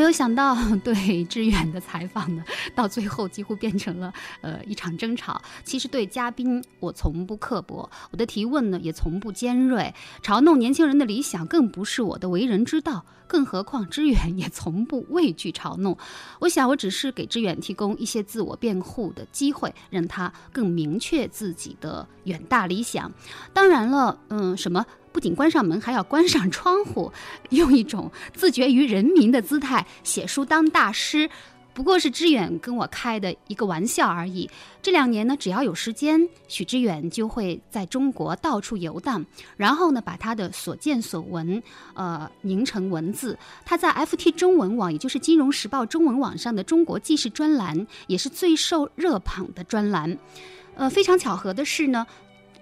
[0.03, 2.43] 没有想到， 对志远的采访呢，
[2.75, 5.41] 到最后几乎变成了呃一场争吵。
[5.63, 13.05] 其实对嘉宾，我从不刻薄，我的提问呢也从不尖锐，嘲弄年轻人的理想更不是我的为人之道。
[13.25, 15.97] 更何况志远也从不畏惧嘲弄。
[16.41, 23.09] 我想，我只是给志远提供一些自我辩护的机会，让他更明确自己的远大理想。
[23.53, 24.85] 当然了，嗯，什么？
[25.13, 27.09] 不仅关上门，还要关上窗户，
[27.51, 31.29] 用一种自绝于人民的姿态写书当大师，
[31.73, 34.49] 不过是知远跟我开的一个玩笑而已。
[34.81, 41.61] 这两年呢，只要有时间，许知远就会在中国到处游荡，然后呢，把他的所见所闻，
[41.93, 43.37] 呃，凝成文字。
[43.63, 50.17] 他在 FT 中文网，也就是《金融时报》中文网上的中国纪事专栏，也是最受热捧的专栏。
[50.75, 52.05] 呃，非常巧合的是呢。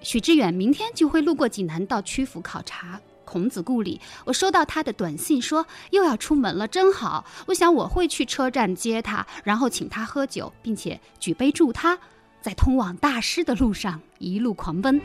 [0.02, 4.02] 许知远明天就会路过济南，到曲阜考察孔子故里。
[4.26, 7.26] 我收到他的短信说又要出门了，真好。
[7.45, 11.97] 我想我会去车站接他，然后请他喝酒，并且举杯祝他，
[12.41, 14.99] 在通往大师的路上一路狂奔。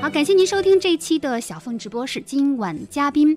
[0.00, 2.20] 好，感谢您收听这一期的小凤直播室。
[2.20, 3.36] 今晚嘉宾，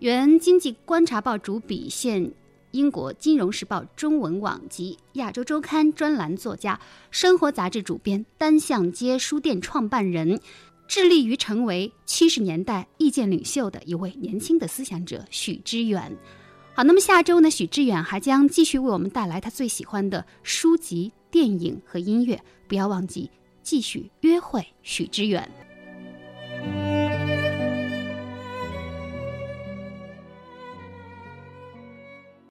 [0.00, 2.32] 原经济观察报主笔，现。
[2.72, 6.78] 英国《金融时报》中文网及《亚洲周刊》专栏作家，
[7.10, 10.40] 生活杂志主编，单向街书店创办人，
[10.86, 16.16] 致力于成为七十年代意见领袖的一位年轻的思想者许知远。
[16.74, 22.40] 好，那么下周呢，许知远还将继续为我们带来他最喜欢的书籍、电影和音乐。
[22.68, 23.30] 不要忘记
[23.62, 25.67] 继续约会许知远。